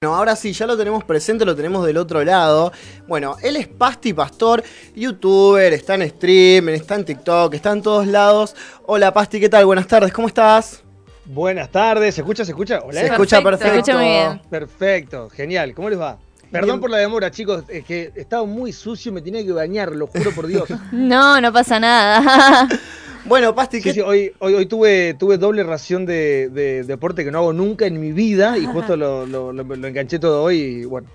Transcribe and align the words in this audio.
Bueno, 0.00 0.14
ahora 0.14 0.36
sí, 0.36 0.52
ya 0.52 0.64
lo 0.64 0.76
tenemos 0.76 1.02
presente, 1.02 1.44
lo 1.44 1.56
tenemos 1.56 1.84
del 1.84 1.96
otro 1.96 2.22
lado. 2.22 2.70
Bueno, 3.08 3.34
él 3.42 3.56
es 3.56 3.66
Pasti 3.66 4.12
Pastor, 4.12 4.62
youtuber, 4.94 5.72
está 5.72 5.96
en 5.96 6.08
stream, 6.08 6.68
está 6.68 6.94
en 6.94 7.04
TikTok, 7.04 7.52
está 7.54 7.72
en 7.72 7.82
todos 7.82 8.06
lados. 8.06 8.54
Hola 8.86 9.12
Pasti, 9.12 9.40
¿qué 9.40 9.48
tal? 9.48 9.66
Buenas 9.66 9.88
tardes, 9.88 10.12
¿cómo 10.12 10.28
estás? 10.28 10.84
Buenas 11.24 11.68
tardes, 11.72 12.14
¿se 12.14 12.20
escucha? 12.20 12.44
¿Se 12.44 12.52
escucha? 12.52 12.78
Hola. 12.84 13.00
Se 13.00 13.06
escucha 13.06 13.42
perfecto. 13.42 13.72
Se 13.72 13.76
escucha 13.76 13.96
muy 13.96 14.04
bien. 14.04 14.40
Perfecto, 14.48 15.30
genial. 15.30 15.74
¿Cómo 15.74 15.90
les 15.90 15.98
va? 15.98 16.16
Perdón 16.52 16.78
por 16.78 16.90
la 16.90 16.98
demora, 16.98 17.32
chicos, 17.32 17.64
es 17.66 17.84
que 17.84 18.12
estaba 18.14 18.44
muy 18.46 18.72
sucio, 18.72 19.12
me 19.12 19.20
tenía 19.20 19.44
que 19.44 19.50
bañar, 19.50 19.90
lo 19.96 20.06
juro 20.06 20.30
por 20.30 20.46
Dios. 20.46 20.68
no, 20.92 21.40
no 21.40 21.52
pasa 21.52 21.80
nada. 21.80 22.68
Bueno, 23.24 23.54
Pasti, 23.54 23.80
sí, 23.80 24.00
hoy, 24.00 24.32
hoy, 24.38 24.66
tuve, 24.66 25.14
tuve 25.14 25.38
doble 25.38 25.62
ración 25.64 26.06
de, 26.06 26.84
deporte 26.86 27.24
que 27.24 27.30
no 27.30 27.38
hago 27.38 27.52
nunca 27.52 27.86
en 27.86 28.00
mi 28.00 28.12
vida 28.12 28.58
y 28.58 28.66
justo 28.66 28.96
lo, 28.96 29.50
enganché 29.86 30.18
todo 30.18 30.42
hoy 30.42 30.58
y 30.58 30.84
bueno, 30.84 31.08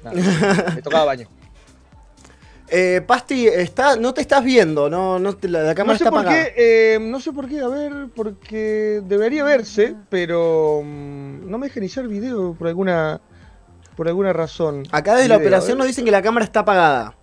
me 0.75 0.81
tocaba 0.81 1.05
baño. 1.05 1.27
Eh, 2.75 3.01
Pasti, 3.05 3.45
está, 3.45 3.97
no 3.97 4.15
te 4.15 4.21
estás 4.21 4.43
viendo, 4.43 4.89
no, 4.89 5.19
no 5.19 5.37
la, 5.43 5.75
cámara 5.75 5.93
no 5.93 5.97
sé 5.99 6.03
está 6.05 6.09
por 6.09 6.21
apagada. 6.21 6.45
Qué, 6.45 6.95
eh, 6.95 6.99
no 6.99 7.19
sé 7.19 7.31
por 7.31 7.47
qué, 7.47 7.59
a 7.59 7.67
ver, 7.67 8.07
porque 8.15 9.01
debería 9.05 9.43
verse, 9.43 9.95
pero 10.09 10.81
mm, 10.83 11.51
no 11.51 11.59
me 11.59 11.67
deja 11.67 11.79
iniciar 11.79 12.07
video 12.07 12.55
por 12.55 12.69
alguna 12.69 13.21
por 13.95 14.07
alguna 14.07 14.33
razón. 14.33 14.83
Acá 14.91 15.13
desde 15.15 15.29
la 15.29 15.37
operación 15.37 15.77
nos 15.77 15.85
dicen 15.85 16.03
que 16.03 16.09
la 16.09 16.23
cámara 16.23 16.45
está 16.45 16.61
apagada. 16.61 17.15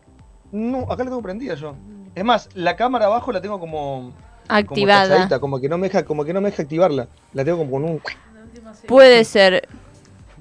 No, 0.53 0.83
acá 0.83 0.99
la 0.99 1.11
tengo 1.11 1.23
prendida 1.23 1.55
yo. 1.55 1.75
Es 2.15 2.25
más, 2.25 2.49
la 2.55 2.77
cámara 2.77 3.07
abajo 3.07 3.33
la 3.33 3.41
tengo 3.41 3.59
como 3.59 4.13
activada. 4.57 5.41
Como, 5.41 5.61
que 5.61 5.69
no 5.69 5.79
me 5.79 5.89
deja, 5.89 6.05
como 6.05 6.25
que 6.25 6.33
no 6.33 6.41
me 6.41 6.51
deja 6.51 6.63
activarla. 6.63 7.09
La 7.33 7.45
tengo 7.45 7.59
como 7.59 7.71
con 7.71 7.85
un. 7.85 8.03
Puede 8.87 9.25
ser. 9.25 9.69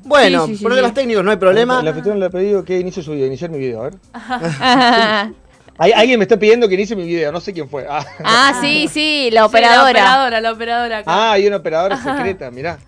Bueno, 0.03 0.47
sí, 0.47 0.55
problemas 0.55 0.93
técnicos, 0.93 1.23
no 1.23 1.31
hay 1.31 1.37
problema. 1.37 1.83
La 1.83 1.89
anfitrión 1.89 2.19
le 2.19 2.27
ha 2.27 2.29
pedido 2.29 2.63
que 2.63 2.79
inicie 2.79 3.03
su 3.03 3.11
video, 3.11 3.27
iniciar 3.27 3.49
mi 3.49 3.59
video, 3.59 3.81
a 3.81 3.89
ver. 3.89 5.33
alguien 5.77 6.19
me 6.19 6.23
está 6.23 6.37
pidiendo 6.37 6.67
que 6.67 6.75
inicie 6.75 6.95
mi 6.95 7.05
video, 7.05 7.31
no 7.31 7.39
sé 7.39 7.53
quién 7.53 7.69
fue. 7.69 7.85
Ah, 7.89 8.05
ah 8.23 8.57
sí, 8.61 8.87
sí, 8.91 9.29
la 9.31 9.45
operadora. 9.45 9.81
la 9.81 9.83
operadora, 9.83 10.41
la 10.41 10.51
operadora. 10.51 11.03
Ah, 11.05 11.33
hay 11.33 11.47
una 11.47 11.57
operadora 11.57 11.97
secreta, 11.97 12.51
mirá. 12.51 12.79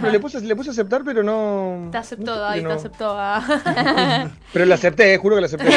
pero 0.00 0.10
le 0.10 0.20
puse, 0.20 0.40
le 0.40 0.56
puse 0.56 0.70
aceptar, 0.70 1.02
pero 1.04 1.22
no. 1.22 1.88
Te 1.92 1.98
aceptó, 1.98 2.44
ahí 2.44 2.62
te 2.62 2.72
aceptó. 2.72 3.14
Ah. 3.16 4.30
pero 4.52 4.64
la 4.64 4.74
acepté, 4.74 5.14
eh, 5.14 5.18
juro 5.18 5.36
que 5.36 5.40
la 5.42 5.46
acepté. 5.46 5.70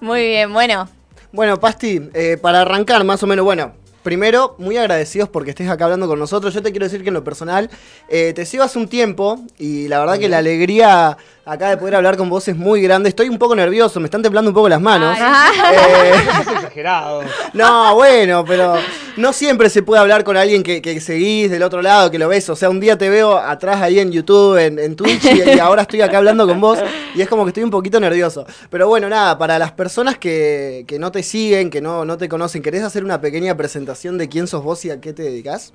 Muy 0.00 0.22
bien, 0.22 0.52
bueno. 0.52 0.88
Bueno, 1.32 1.58
Pasti, 1.58 2.10
eh, 2.12 2.36
para 2.40 2.60
arrancar 2.60 3.04
más 3.04 3.22
o 3.22 3.26
menos, 3.26 3.42
bueno, 3.44 3.72
primero, 4.02 4.54
muy 4.58 4.76
agradecidos 4.76 5.30
porque 5.30 5.50
estés 5.50 5.70
acá 5.70 5.84
hablando 5.84 6.06
con 6.06 6.18
nosotros. 6.18 6.52
Yo 6.52 6.62
te 6.62 6.72
quiero 6.72 6.84
decir 6.84 7.02
que 7.02 7.08
en 7.08 7.14
lo 7.14 7.24
personal, 7.24 7.70
eh, 8.10 8.32
te 8.34 8.44
sigo 8.44 8.64
hace 8.64 8.78
un 8.78 8.86
tiempo 8.86 9.40
y 9.58 9.88
la 9.88 9.98
verdad 10.00 10.18
que 10.18 10.28
la 10.28 10.38
alegría 10.38 11.16
acá 11.46 11.70
de 11.70 11.78
poder 11.78 11.94
hablar 11.94 12.18
con 12.18 12.28
vos 12.28 12.46
es 12.48 12.56
muy 12.56 12.82
grande. 12.82 13.08
Estoy 13.08 13.30
un 13.30 13.38
poco 13.38 13.56
nervioso, 13.56 13.98
me 13.98 14.06
están 14.06 14.22
temblando 14.22 14.50
un 14.50 14.54
poco 14.54 14.68
las 14.68 14.80
manos. 14.80 15.16
Eh, 15.18 16.12
es 16.42 16.48
exagerado. 16.48 17.22
No, 17.54 17.94
bueno, 17.94 18.44
pero 18.44 18.74
no 19.16 19.32
siempre 19.32 19.68
se 19.70 19.82
puede 19.82 20.00
hablar 20.00 20.24
con 20.24 20.36
alguien 20.36 20.62
que, 20.62 21.00
seguís 21.00 21.50
del 21.50 21.62
otro 21.62 21.82
lado, 21.82 22.10
que 22.10 22.18
lo 22.18 22.28
ves. 22.28 22.48
O 22.48 22.56
sea, 22.56 22.70
un 22.70 22.80
día 22.80 22.96
te 22.96 23.08
veo 23.08 23.36
atrás 23.36 23.82
ahí 23.82 23.98
en 23.98 24.12
YouTube, 24.12 24.56
en, 24.58 24.96
Twitch, 24.96 25.24
y, 25.24 25.58
ahora 25.58 25.82
estoy 25.82 26.00
acá 26.00 26.18
hablando 26.18 26.46
con 26.46 26.60
vos 26.60 26.78
y 27.14 27.22
es 27.22 27.28
como 27.28 27.44
que 27.44 27.50
estoy 27.50 27.62
un 27.62 27.70
poquito 27.70 28.00
nervioso. 28.00 28.46
Pero 28.70 28.88
bueno, 28.88 29.08
nada, 29.08 29.38
para 29.38 29.58
las 29.58 29.72
personas 29.72 30.18
que, 30.18 30.84
no 30.98 31.12
te 31.12 31.22
siguen, 31.22 31.70
que 31.70 31.80
no, 31.80 32.04
no 32.04 32.16
te 32.16 32.28
conocen, 32.28 32.62
¿querés 32.62 32.82
hacer 32.82 33.04
una 33.04 33.20
pequeña 33.20 33.56
presentación 33.56 34.18
de 34.18 34.28
quién 34.28 34.46
sos 34.46 34.62
vos 34.62 34.84
y 34.84 34.90
a 34.90 35.00
qué 35.00 35.12
te 35.12 35.22
dedicas? 35.22 35.72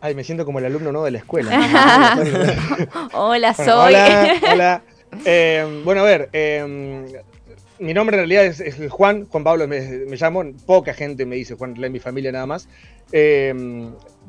Ay, 0.00 0.14
me 0.14 0.22
siento 0.22 0.44
como 0.44 0.58
el 0.58 0.66
alumno 0.66 0.92
¿no? 0.92 1.04
de 1.04 1.12
la 1.12 1.18
escuela. 1.18 2.18
hola, 3.12 3.54
soy. 3.54 3.66
hola, 3.66 4.34
hola. 4.52 4.82
Eh, 5.24 5.82
bueno, 5.84 6.02
a 6.02 6.04
ver, 6.04 6.28
eh, 6.32 7.22
mi 7.78 7.94
nombre 7.94 8.16
en 8.16 8.28
realidad 8.28 8.44
es, 8.44 8.90
Juan, 8.90 9.26
Juan 9.26 9.44
Pablo 9.44 9.66
me, 9.66 9.80
llamo, 10.16 10.44
poca 10.66 10.94
gente 10.94 11.26
me 11.26 11.36
dice 11.36 11.54
Juan 11.54 11.82
en 11.82 11.92
mi 11.92 11.98
familia 11.98 12.32
nada 12.32 12.46
más. 12.46 12.68
Eh, 13.12 13.52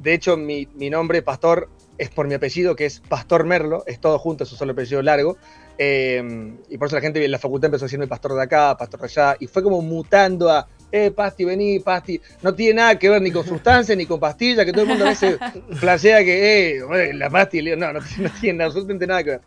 de 0.01 0.13
hecho, 0.13 0.37
mi, 0.37 0.67
nombre, 0.89 1.21
Pastor, 1.21 1.69
es 1.97 2.09
por 2.09 2.27
mi 2.27 2.33
apellido, 2.33 2.75
que 2.75 2.85
es 2.85 2.99
Pastor 2.99 3.45
Merlo, 3.45 3.83
es 3.87 3.99
todo 3.99 4.19
junto, 4.19 4.43
es 4.43 4.51
un 4.51 4.57
solo 4.57 4.73
apellido 4.73 5.01
largo. 5.01 5.37
y 5.77 6.77
por 6.77 6.87
eso 6.87 6.95
la 6.95 7.01
gente 7.01 7.23
en 7.23 7.31
la 7.31 7.39
facultad 7.39 7.67
empezó 7.67 7.85
a 7.85 7.87
decirme 7.87 8.07
Pastor 8.07 8.35
de 8.35 8.43
acá, 8.43 8.75
Pastor 8.77 8.99
de 8.99 9.05
allá, 9.05 9.37
y 9.39 9.47
fue 9.47 9.63
como 9.63 9.81
mutando 9.81 10.49
a, 10.49 10.67
eh, 10.91 11.11
Pasti, 11.11 11.43
vení, 11.43 11.79
Pasti. 11.79 12.21
No 12.41 12.53
tiene 12.53 12.75
nada 12.75 12.97
que 12.97 13.09
ver 13.09 13.21
ni 13.21 13.31
con 13.31 13.45
sustancia 13.45 13.95
ni 13.95 14.05
con 14.05 14.19
pastillas, 14.19 14.65
que 14.65 14.71
todo 14.71 14.83
el 14.83 14.87
mundo 14.87 15.05
a 15.05 15.09
veces 15.09 15.37
flashea 15.73 16.23
que, 16.23 16.77
eh, 16.77 17.13
la 17.13 17.29
Pasti, 17.29 17.61
no, 17.61 17.91
no, 17.91 17.99
no 17.99 18.29
tiene 18.39 18.63
absolutamente 18.63 19.07
nada 19.07 19.23
que 19.23 19.29
ver. 19.31 19.41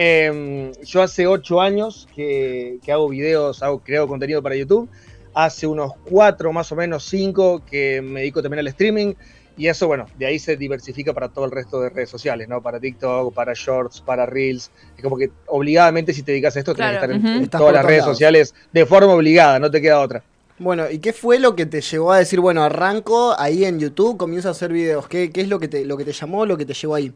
Em, 0.00 0.70
yo 0.84 1.02
hace 1.02 1.26
ocho 1.26 1.60
años 1.60 2.06
que, 2.14 2.78
hago 2.88 3.08
videos, 3.08 3.64
hago, 3.64 3.80
creo 3.80 4.06
contenido 4.06 4.40
para 4.40 4.54
YouTube. 4.54 4.88
Hace 5.34 5.66
unos 5.66 5.92
cuatro, 6.08 6.52
más 6.52 6.70
o 6.70 6.76
menos 6.76 7.04
cinco, 7.04 7.62
que 7.68 8.00
me 8.00 8.20
dedico 8.20 8.40
también 8.40 8.60
al 8.60 8.68
streaming. 8.68 9.14
Y 9.56 9.66
eso, 9.66 9.88
bueno, 9.88 10.06
de 10.16 10.26
ahí 10.26 10.38
se 10.38 10.56
diversifica 10.56 11.12
para 11.12 11.28
todo 11.30 11.44
el 11.46 11.50
resto 11.50 11.80
de 11.80 11.90
redes 11.90 12.08
sociales, 12.08 12.48
¿no? 12.48 12.62
Para 12.62 12.78
TikTok, 12.78 13.34
para 13.34 13.54
Shorts, 13.54 14.00
para 14.00 14.24
Reels. 14.24 14.70
Es 14.96 15.02
como 15.02 15.18
que 15.18 15.32
obligadamente 15.46 16.14
si 16.14 16.22
te 16.22 16.30
dedicas 16.30 16.54
a 16.54 16.60
esto, 16.60 16.76
tienes 16.76 16.92
que 16.92 17.04
estar 17.04 17.10
en, 17.10 17.48
todas 17.48 17.74
las 17.74 17.84
redes 17.84 18.04
sociales 18.04 18.54
de 18.72 18.86
forma 18.86 19.12
obligada, 19.12 19.58
no 19.58 19.68
te 19.68 19.82
queda 19.82 19.98
otra. 19.98 20.22
Bueno, 20.60 20.88
¿y 20.88 21.00
qué 21.00 21.12
fue 21.12 21.40
lo 21.40 21.56
que 21.56 21.66
te 21.66 21.80
llevó 21.80 22.12
a 22.12 22.18
decir, 22.18 22.38
bueno, 22.38 22.62
arranco 22.62 23.34
ahí 23.36 23.64
en 23.64 23.80
YouTube, 23.80 24.16
comienzo 24.16 24.46
a 24.46 24.52
hacer 24.52 24.72
videos? 24.72 25.08
¿Qué, 25.08 25.32
qué 25.32 25.40
es 25.40 25.48
lo 25.48 25.58
que, 25.58 25.66
te, 25.66 25.84
lo 25.84 25.96
que 25.96 26.04
te 26.04 26.12
llamó, 26.12 26.46
lo 26.46 26.56
que 26.56 26.64
te 26.64 26.74
llevó 26.74 26.94
ahí? 26.94 27.12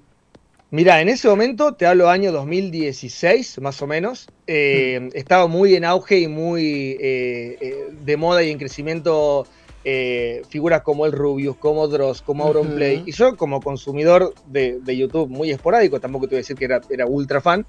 Mira, 0.73 1.03
en 1.03 1.11
ese 1.11 1.29
momento, 1.29 1.75
te 1.75 1.85
hablo 1.85 2.09
año 2.09 2.33
2016, 2.33 3.61
más 3.61 3.83
o 3.83 3.87
menos, 3.87 4.27
eh, 4.47 5.01
mm. 5.03 5.09
estaba 5.13 5.47
muy 5.47 5.75
en 5.75 5.85
auge 5.85 6.21
y 6.21 6.29
muy 6.29 6.97
eh, 6.99 7.59
eh, 7.61 7.89
de 8.03 8.17
moda 8.17 8.43
y 8.43 8.51
en 8.51 8.59
crecimiento 8.59 9.47
figuras 10.49 10.81
como 10.81 11.05
el 11.05 11.13
Rubius, 11.13 11.57
como 11.57 11.89
Dross, 11.89 12.23
como 12.23 12.45
Auronplay. 12.45 13.03
Y 13.05 13.13
yo, 13.13 13.37
como 13.37 13.61
consumidor 13.61 14.33
de, 14.47 14.81
YouTube 14.97 15.29
muy 15.29 15.51
esporádico, 15.51 16.01
tampoco 16.01 16.27
te 16.27 16.37
voy 16.37 16.39
a 16.39 16.41
decir 16.41 16.57
que 16.57 16.65
era, 16.65 16.81
era 16.89 17.05
ultra 17.05 17.43
fan, 17.43 17.67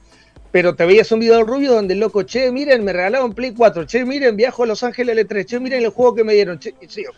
pero 0.52 0.74
te 0.74 0.86
veías 0.86 1.12
un 1.12 1.20
video 1.20 1.36
del 1.36 1.48
Rubio 1.48 1.74
donde 1.74 1.96
el 1.96 2.00
loco, 2.00 2.24
che, 2.24 2.54
miren, 2.54 2.86
me 2.86 2.94
regalaron 2.94 3.34
Play 3.34 3.52
4, 3.52 3.86
che, 3.86 4.06
miren, 4.06 4.38
viajo 4.38 4.64
a 4.64 4.68
Los 4.68 4.82
Ángeles 4.82 5.18
L3, 5.18 5.46
che, 5.46 5.60
miren 5.60 5.84
el 5.84 5.90
juego 5.90 6.16
que 6.16 6.24
me 6.24 6.36
dieron, 6.36 6.58
che, 6.58 6.74
hijo, 6.80 7.12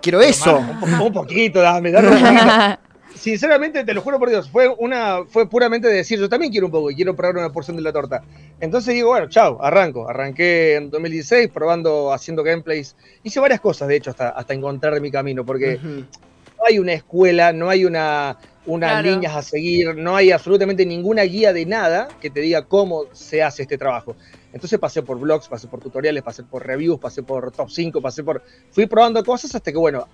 Quiero 0.00 0.22
eso. 0.22 0.64
un, 1.02 1.12
poquito, 1.12 1.60
dame, 1.60 1.90
dame 1.90 2.08
un 2.08 2.14
poquito 2.22 2.83
sinceramente, 3.14 3.84
te 3.84 3.94
lo 3.94 4.00
juro 4.00 4.18
por 4.18 4.28
Dios, 4.28 4.50
fue 4.50 4.68
una, 4.68 5.24
fue 5.26 5.48
puramente 5.48 5.88
de 5.88 5.94
decir, 5.94 6.18
yo 6.18 6.28
también 6.28 6.52
quiero 6.52 6.66
un 6.66 6.72
poco 6.72 6.90
y 6.90 6.94
quiero 6.94 7.14
probar 7.14 7.36
una 7.36 7.52
porción 7.52 7.76
de 7.76 7.82
la 7.82 7.92
torta. 7.92 8.22
Entonces 8.60 8.94
digo, 8.94 9.08
bueno, 9.08 9.28
chao, 9.28 9.62
arranco. 9.62 10.08
Arranqué 10.08 10.76
en 10.76 10.90
2016 10.90 11.48
probando, 11.48 12.12
haciendo 12.12 12.42
gameplays. 12.42 12.96
Hice 13.22 13.40
varias 13.40 13.60
cosas, 13.60 13.88
de 13.88 13.96
hecho, 13.96 14.10
hasta, 14.10 14.30
hasta 14.30 14.54
encontrar 14.54 15.00
mi 15.00 15.10
camino, 15.10 15.44
porque 15.44 15.78
no 15.82 16.64
hay 16.66 16.78
una 16.78 16.92
escuela, 16.92 17.52
no 17.52 17.68
hay 17.68 17.84
una, 17.84 18.38
unas 18.66 19.02
líneas 19.02 19.34
a 19.34 19.42
seguir, 19.42 19.94
no 19.96 20.16
hay 20.16 20.30
absolutamente 20.30 20.86
ninguna 20.86 21.22
guía 21.22 21.52
de 21.52 21.66
nada 21.66 22.08
que 22.20 22.30
te 22.30 22.40
diga 22.40 22.64
cómo 22.66 23.04
se 23.12 23.42
hace 23.42 23.62
este 23.62 23.76
trabajo. 23.76 24.16
Entonces 24.52 24.78
pasé 24.78 25.02
por 25.02 25.18
blogs, 25.18 25.48
pasé 25.48 25.66
por 25.66 25.80
tutoriales, 25.80 26.22
pasé 26.22 26.44
por 26.44 26.64
reviews, 26.64 27.00
pasé 27.00 27.22
por 27.22 27.50
top 27.50 27.68
5, 27.70 28.00
pasé 28.00 28.22
por... 28.22 28.42
Fui 28.70 28.86
probando 28.86 29.24
cosas 29.24 29.52
hasta 29.54 29.72
que, 29.72 29.78
bueno, 29.78 30.06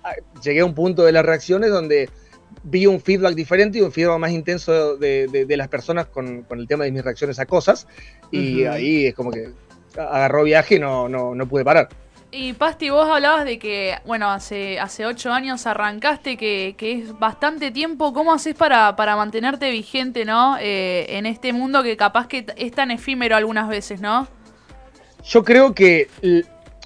llegué 0.43 0.61
a 0.61 0.65
un 0.65 0.73
punto 0.73 1.05
de 1.05 1.11
las 1.11 1.23
reacciones 1.23 1.69
donde 1.69 2.09
vi 2.63 2.85
un 2.85 3.01
feedback 3.01 3.35
diferente 3.35 3.79
y 3.79 3.81
un 3.81 3.91
feedback 3.91 4.19
más 4.19 4.31
intenso 4.31 4.97
de, 4.97 5.45
las 5.49 5.67
personas 5.67 6.07
con, 6.07 6.45
el 6.49 6.67
tema 6.67 6.83
de 6.83 6.91
mis 6.91 7.03
reacciones 7.03 7.39
a 7.39 7.45
cosas. 7.45 7.87
Y 8.31 8.65
ahí 8.65 9.07
es 9.07 9.15
como 9.15 9.31
que 9.31 9.49
agarró 9.97 10.43
viaje 10.43 10.75
y 10.75 10.79
no, 10.79 11.09
no, 11.09 11.35
no 11.35 11.47
pude 11.47 11.65
parar. 11.65 11.89
Y 12.33 12.53
Pasti, 12.53 12.89
vos 12.89 13.09
hablabas 13.09 13.43
de 13.43 13.59
que, 13.59 13.97
bueno, 14.05 14.31
hace, 14.31 14.79
hace 14.79 15.05
ocho 15.05 15.33
años 15.33 15.67
arrancaste, 15.67 16.37
que, 16.37 16.75
es 16.79 17.19
bastante 17.19 17.71
tiempo. 17.71 18.13
¿Cómo 18.13 18.33
haces 18.33 18.55
para, 18.55 18.95
para 18.95 19.17
mantenerte 19.17 19.69
vigente, 19.69 20.23
no? 20.23 20.57
Eh, 20.57 21.17
en 21.17 21.25
este 21.25 21.51
mundo 21.51 21.83
que 21.83 21.97
capaz 21.97 22.27
que 22.27 22.45
es 22.55 22.71
tan 22.71 22.89
efímero 22.89 23.35
algunas 23.35 23.67
veces, 23.67 23.99
¿no? 23.99 24.29
Yo 25.25 25.43
creo 25.43 25.75
que 25.75 26.07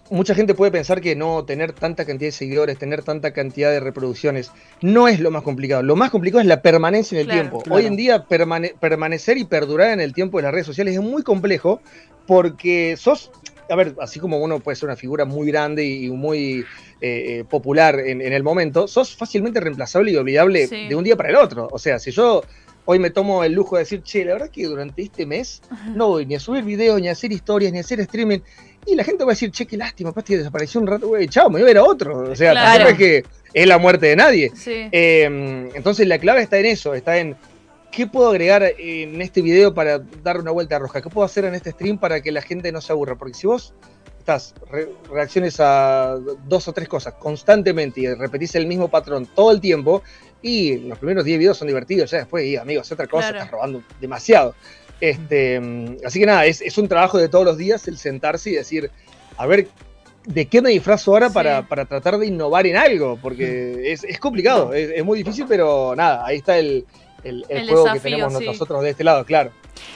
mucha 0.10 0.36
gente 0.36 0.54
puede 0.54 0.72
pensar 0.72 1.02
que 1.02 1.16
no 1.16 1.46
tener 1.46 1.74
tanta 1.74 2.06
cantidad 2.06 2.28
de 2.28 2.32
seguidores, 2.32 2.78
tener 2.78 3.04
tanta 3.04 3.32
cantidad 3.32 3.72
de 3.72 3.80
reproducciones, 3.80 4.52
no 4.82 5.08
es 5.08 5.20
lo 5.20 5.32
más 5.32 5.44
complicado. 5.44 5.84
Lo 5.84 5.96
más 5.96 6.12
complicado 6.12 6.42
es 6.42 6.48
la 6.48 6.62
permanencia 6.62 7.20
en 7.20 7.28
el 7.28 7.34
tiempo. 7.34 7.64
Hoy 7.70 7.86
en 7.86 7.96
día 7.96 8.26
permanecer 8.26 9.38
y 9.38 9.46
perdurar 9.46 9.92
en 9.92 10.02
el 10.02 10.14
tiempo 10.14 10.38
de 10.38 10.44
las 10.44 10.52
redes 10.52 10.68
sociales 10.68 10.96
es 10.96 11.02
muy 11.02 11.24
complejo 11.24 11.82
porque 12.28 12.96
sos, 12.98 13.32
a 13.70 13.76
ver, 13.76 13.96
así 14.00 14.20
como 14.20 14.40
uno 14.40 14.60
puede 14.60 14.76
ser 14.76 14.88
una 14.88 14.96
figura 14.96 15.26
muy 15.26 15.48
grande 15.48 15.86
y 15.86 16.10
muy 16.10 16.66
eh, 17.02 17.40
eh, 17.40 17.44
popular 17.50 18.00
en, 18.00 18.22
el 18.22 18.44
momento, 18.44 18.88
sos 18.88 19.16
fácilmente 19.16 19.60
reemplazable 19.60 20.12
y 20.12 20.16
olvidable 20.16 20.68
de 20.68 20.96
un 20.96 21.04
día 21.04 21.16
para 21.16 21.30
el 21.30 21.36
otro. 21.36 21.68
O 21.72 21.80
sea, 21.80 22.00
si 22.00 22.12
yo 22.12 22.44
hoy 22.86 23.00
me 23.00 23.10
tomo 23.10 23.44
el 23.44 23.54
lujo 23.54 23.76
de 23.76 23.82
decir, 23.82 24.02
che, 24.04 24.24
la 24.24 24.34
verdad 24.34 24.50
que 24.50 24.66
durante 24.66 25.02
este 25.02 25.26
mes 25.26 25.62
no 25.94 26.10
voy 26.10 26.26
ni 26.26 26.36
a 26.36 26.40
subir 26.40 26.64
videos, 26.64 27.02
ni 27.02 27.08
a 27.08 27.12
hacer 27.12 27.32
historias, 27.32 27.72
ni 27.72 27.80
a 27.80 27.82
hacer 27.82 28.00
streaming. 28.00 28.40
Y 28.86 28.96
la 28.96 29.04
gente 29.04 29.24
va 29.24 29.32
a 29.32 29.34
decir, 29.34 29.52
che, 29.52 29.66
qué 29.66 29.78
lástima, 29.78 30.12
Pasti 30.12 30.36
desapareció 30.36 30.80
un 30.80 30.88
rato, 30.88 31.08
güey, 31.08 31.28
chao, 31.28 31.50
me 31.50 31.56
voy 31.56 31.64
a 31.64 31.66
ver 31.66 31.78
a 31.78 31.84
otro. 31.84 32.32
O 32.32 32.36
sea, 32.36 32.52
claro. 32.52 32.90
es 32.90 32.98
que 32.98 33.24
es 33.54 33.68
la 33.68 33.78
muerte 33.78 34.08
de 34.08 34.16
nadie. 34.16 34.52
Sí. 34.56 34.88
Em, 34.92 35.70
entonces 35.76 36.08
la 36.08 36.20
clave 36.20 36.42
está 36.42 36.60
en 36.60 36.68
eso, 36.68 36.94
está 36.94 37.18
en 37.18 37.36
¿qué 37.92 38.08
puedo 38.08 38.30
agregar 38.30 38.64
en 38.78 39.22
este 39.22 39.42
video 39.42 39.74
para 39.74 40.00
dar 40.00 40.40
una 40.40 40.52
vuelta 40.52 40.78
roja? 40.78 41.02
¿Qué 41.02 41.10
puedo 41.10 41.26
hacer 41.26 41.46
en 41.46 41.56
este 41.56 41.72
stream 41.72 41.98
para 41.98 42.22
que 42.22 42.32
la 42.32 42.42
gente 42.42 42.72
no 42.72 42.82
se 42.82 42.92
aburra? 42.92 43.16
Porque 43.16 43.34
si 43.34 43.48
vos 43.48 43.74
estás, 44.20 44.54
reacciones 45.10 45.60
a 45.60 46.18
dos 46.48 46.68
o 46.68 46.74
tres 46.74 46.90
cosas 46.90 47.14
constantemente 47.14 48.02
y 48.02 48.14
repetís 48.14 48.56
el 48.56 48.68
mismo 48.68 48.90
patrón 48.90 49.28
todo 49.34 49.52
el 49.52 49.62
tiempo, 49.62 50.04
y 50.42 50.78
los 50.78 51.00
primeros 51.00 51.26
10 51.26 51.40
videos 51.40 51.58
son 51.58 51.68
divertidos, 51.68 52.12
ya 52.12 52.20
después, 52.20 52.46
y 52.46 52.56
amigos, 52.56 52.92
otra 52.92 53.08
cosa, 53.08 53.30
estás 53.30 53.50
robando 53.50 53.82
demasiado. 54.00 54.54
Este, 55.02 55.62
así 56.06 56.20
que 56.20 56.26
nada, 56.26 56.46
es, 56.46 56.78
un 56.78 56.88
trabajo 56.88 57.18
de 57.18 57.30
todos 57.30 57.46
los 57.46 57.58
días 57.58 57.88
el 57.88 57.98
sentarse 57.98 58.52
y 58.52 58.54
decir, 58.54 58.92
a 59.38 59.46
ver, 59.46 59.68
¿de 60.26 60.46
qué 60.48 60.62
me 60.62 60.70
disfrazo 60.70 61.12
ahora 61.12 61.30
para, 61.30 61.64
tratar 61.64 62.18
de 62.18 62.28
innovar 62.28 62.66
en 62.66 62.78
algo? 62.78 63.18
Porque 63.22 63.92
es, 63.92 64.20
complicado, 64.20 64.74
es, 64.74 65.04
muy 65.04 65.20
difícil, 65.20 65.46
pero 65.48 65.96
nada, 65.96 66.26
ahí 66.26 66.38
está 66.38 66.58
el, 66.58 66.86
el, 67.24 67.46
juego 67.68 67.92
que 67.94 68.00
tenemos 68.00 68.42
nosotros 68.42 68.84
de 68.84 68.92
este 68.92 69.04
lado, 69.04 69.26
claro. 69.26 69.52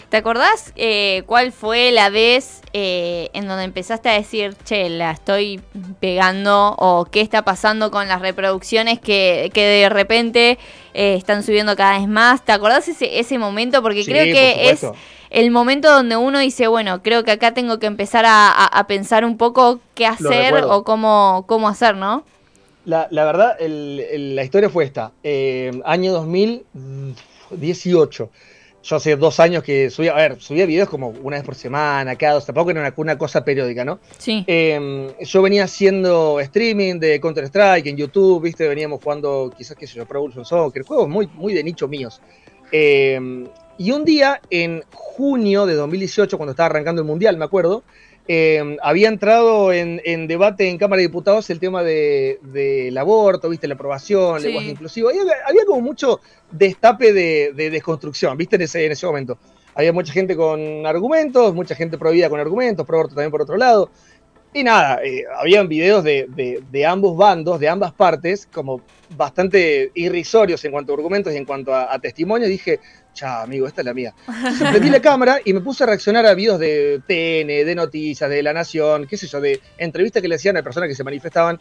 ¿Te 0.10 0.18
acordás 0.18 0.74
eh, 0.76 1.24
cuál 1.28 1.52
fue 1.52 1.92
la 1.92 2.10
vez 2.10 2.62
eh, 2.74 3.30
en 3.34 3.48
donde 3.48 3.64
empezaste 3.64 4.10
a 4.10 4.14
decir, 4.14 4.56
che, 4.66 4.90
la 4.90 5.12
estoy 5.12 5.62
pegando 6.00 6.74
o 6.80 7.06
qué 7.06 7.22
está 7.22 7.44
pasando 7.44 7.92
con 7.92 8.08
las 8.08 8.20
reproducciones 8.20 9.00
que, 9.00 9.52
de 9.54 9.90
repente 9.90 10.58
eh, 10.96 11.14
están 11.16 11.44
subiendo 11.44 11.76
cada 11.76 12.00
vez 12.00 12.08
más? 12.08 12.44
¿Te 12.44 12.54
acordás 12.54 12.88
ese, 12.88 13.20
ese 13.20 13.38
momento? 13.38 13.84
Porque 13.84 14.04
creo 14.04 14.26
que 14.26 14.72
es 14.72 14.84
el 15.30 15.52
momento 15.52 15.92
donde 15.92 16.18
uno 16.18 16.40
dice, 16.40 16.68
bueno, 16.68 17.04
creo 17.04 17.24
que 17.24 17.30
acá 17.30 17.54
tengo 17.54 17.78
que 17.78 17.86
empezar 17.86 18.26
a, 18.28 18.86
pensar 18.88 19.26
un 19.26 19.38
poco 19.38 19.80
qué 19.94 20.08
hacer 20.08 20.64
o 20.64 20.84
cómo, 20.84 21.46
cómo 21.48 21.70
hacer, 21.70 21.96
¿no? 21.96 22.24
La, 22.86 23.08
verdad, 23.12 23.58
la 23.60 24.44
historia 24.44 24.72
fue 24.72 24.86
esta. 24.86 25.12
año 25.86 26.14
2018 26.14 28.32
yo 28.82 28.96
hace 28.96 29.16
dos 29.16 29.40
años 29.40 29.64
que 29.64 29.90
subía, 29.90 30.14
a 30.14 30.18
ver, 30.18 30.42
subía 30.42 30.66
videos 30.66 30.90
como 30.90 31.10
una 31.10 31.38
vez 31.38 31.46
por 31.46 31.56
semana, 31.56 32.16
cada 32.16 32.34
dos, 32.34 32.46
tampoco 32.46 32.72
era 32.72 32.94
una, 32.96 33.18
cosa 33.18 33.44
periódica, 33.44 33.84
¿no? 33.84 34.00
Sí. 34.18 34.44
Em, 34.48 35.10
yo 35.20 35.42
venía 35.42 35.66
haciendo 35.66 36.40
streaming 36.40 37.00
de 37.00 37.20
Counter-Strike 37.20 37.88
en 37.88 37.98
YouTube, 37.98 38.44
¿viste? 38.44 38.68
Veníamos 38.68 39.04
jugando, 39.04 39.52
quizás, 39.56 39.76
qué 39.78 39.86
sé 39.86 39.96
yo, 39.96 40.06
Pro 40.06 40.20
Evolution 40.20 40.46
Soccer, 40.46 40.84
juegos 40.84 41.10
muy, 41.10 41.28
muy 41.28 41.54
de 41.54 41.64
nicho 41.64 41.88
míos. 41.88 42.22
Em, 42.72 43.48
y 43.78 43.92
un 43.92 44.06
día, 44.06 44.42
en 44.50 44.84
junio 44.94 45.66
de 45.66 45.74
2018, 45.76 46.38
cuando 46.38 46.52
estaba 46.52 46.68
arrancando 46.68 47.02
el 47.02 47.08
Mundial, 47.08 47.38
me 47.38 47.46
acuerdo, 47.46 47.84
Em, 48.32 48.78
había 48.84 49.08
entrado 49.08 49.74
en, 49.74 50.28
debate 50.28 50.70
en 50.70 50.78
Cámara 50.78 51.02
de 51.02 51.08
Diputados 51.08 51.50
el 51.50 51.60
tema 51.60 51.82
del 51.82 52.96
aborto, 52.96 53.50
viste, 53.50 53.68
la 53.68 53.74
aprobación, 53.74 54.38
el 54.38 54.44
lenguaje 54.44 54.70
inclusivo. 54.70 55.10
Había, 55.10 55.66
como 55.66 55.82
mucho 55.82 56.20
destape 56.52 57.12
de, 57.12 57.72
desconstrucción, 57.72 58.38
viste, 58.38 58.58
en 58.58 58.62
ese, 58.62 58.86
en 58.86 58.92
ese 58.92 59.08
momento. 59.08 59.40
Había 59.74 59.92
mucha 59.94 60.14
gente 60.14 60.36
con 60.36 60.86
argumentos, 60.86 61.56
mucha 61.56 61.74
gente 61.74 61.98
prohibida 61.98 62.30
con 62.30 62.40
argumentos, 62.40 62.86
pro 62.86 62.98
aborto 62.98 63.16
también 63.16 63.32
por 63.32 63.42
otro 63.42 63.58
lado. 63.58 63.90
Y 64.54 64.64
nada, 64.64 65.04
eh, 65.04 65.24
habían 65.36 65.68
videos 65.68 66.04
de, 66.04 66.28
de, 66.72 66.86
ambos 66.86 67.18
bandos, 67.18 67.60
de 67.60 67.68
ambas 67.68 67.94
partes, 67.94 68.48
como 68.52 68.82
bastante 69.18 69.90
irrisorios 69.96 70.64
en 70.66 70.72
cuanto 70.72 70.92
a 70.92 70.96
argumentos 70.98 71.34
y 71.34 71.38
en 71.38 71.46
cuanto 71.46 71.74
a, 71.74 71.92
a 71.92 71.98
testimonios. 71.98 72.48
Dije, 72.48 72.80
Chao, 73.20 73.44
amigo, 73.44 73.68
esta 73.68 73.82
es 73.82 73.86
la 73.86 73.94
mía. 73.94 74.14
Prendí 74.72 74.90
la 74.90 75.02
cámara 75.02 75.42
y 75.44 75.52
me 75.52 75.60
puse 75.60 75.84
a 75.84 75.88
reaccionar 75.88 76.26
a 76.26 76.34
videos 76.34 76.58
de 76.58 77.02
TN, 77.06 77.68
de 77.68 77.76
noticias, 77.76 78.30
de 78.30 78.42
La 78.42 78.54
Nación, 78.54 79.08
qué 79.08 79.18
sé 79.18 79.28
yo, 79.28 79.42
de 79.42 79.60
entrevistas 79.78 80.22
que 80.22 80.30
le 80.30 80.36
hacían 80.36 80.56
a 80.56 80.64
personas 80.64 80.88
que 80.88 80.96
se 80.96 81.04
manifestaban 81.04 81.60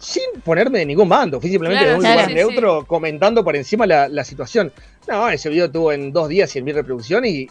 sin 0.00 0.24
ponerme 0.42 0.80
de 0.80 0.86
ningún 0.86 1.08
bando, 1.08 1.40
fui 1.40 1.48
simplemente 1.48 1.86
de 1.86 1.94
un 1.94 2.02
lugar 2.02 2.28
neutro 2.28 2.84
comentando 2.86 3.44
por 3.44 3.54
encima 3.54 3.86
la, 3.86 4.24
situación. 4.24 4.72
No, 5.06 5.28
ese 5.28 5.48
video 5.48 5.70
tuvo 5.70 5.92
en 5.92 6.12
dos 6.12 6.28
días 6.28 6.52
100.000 6.52 6.74
reproducciones 6.74 7.30
y, 7.30 7.48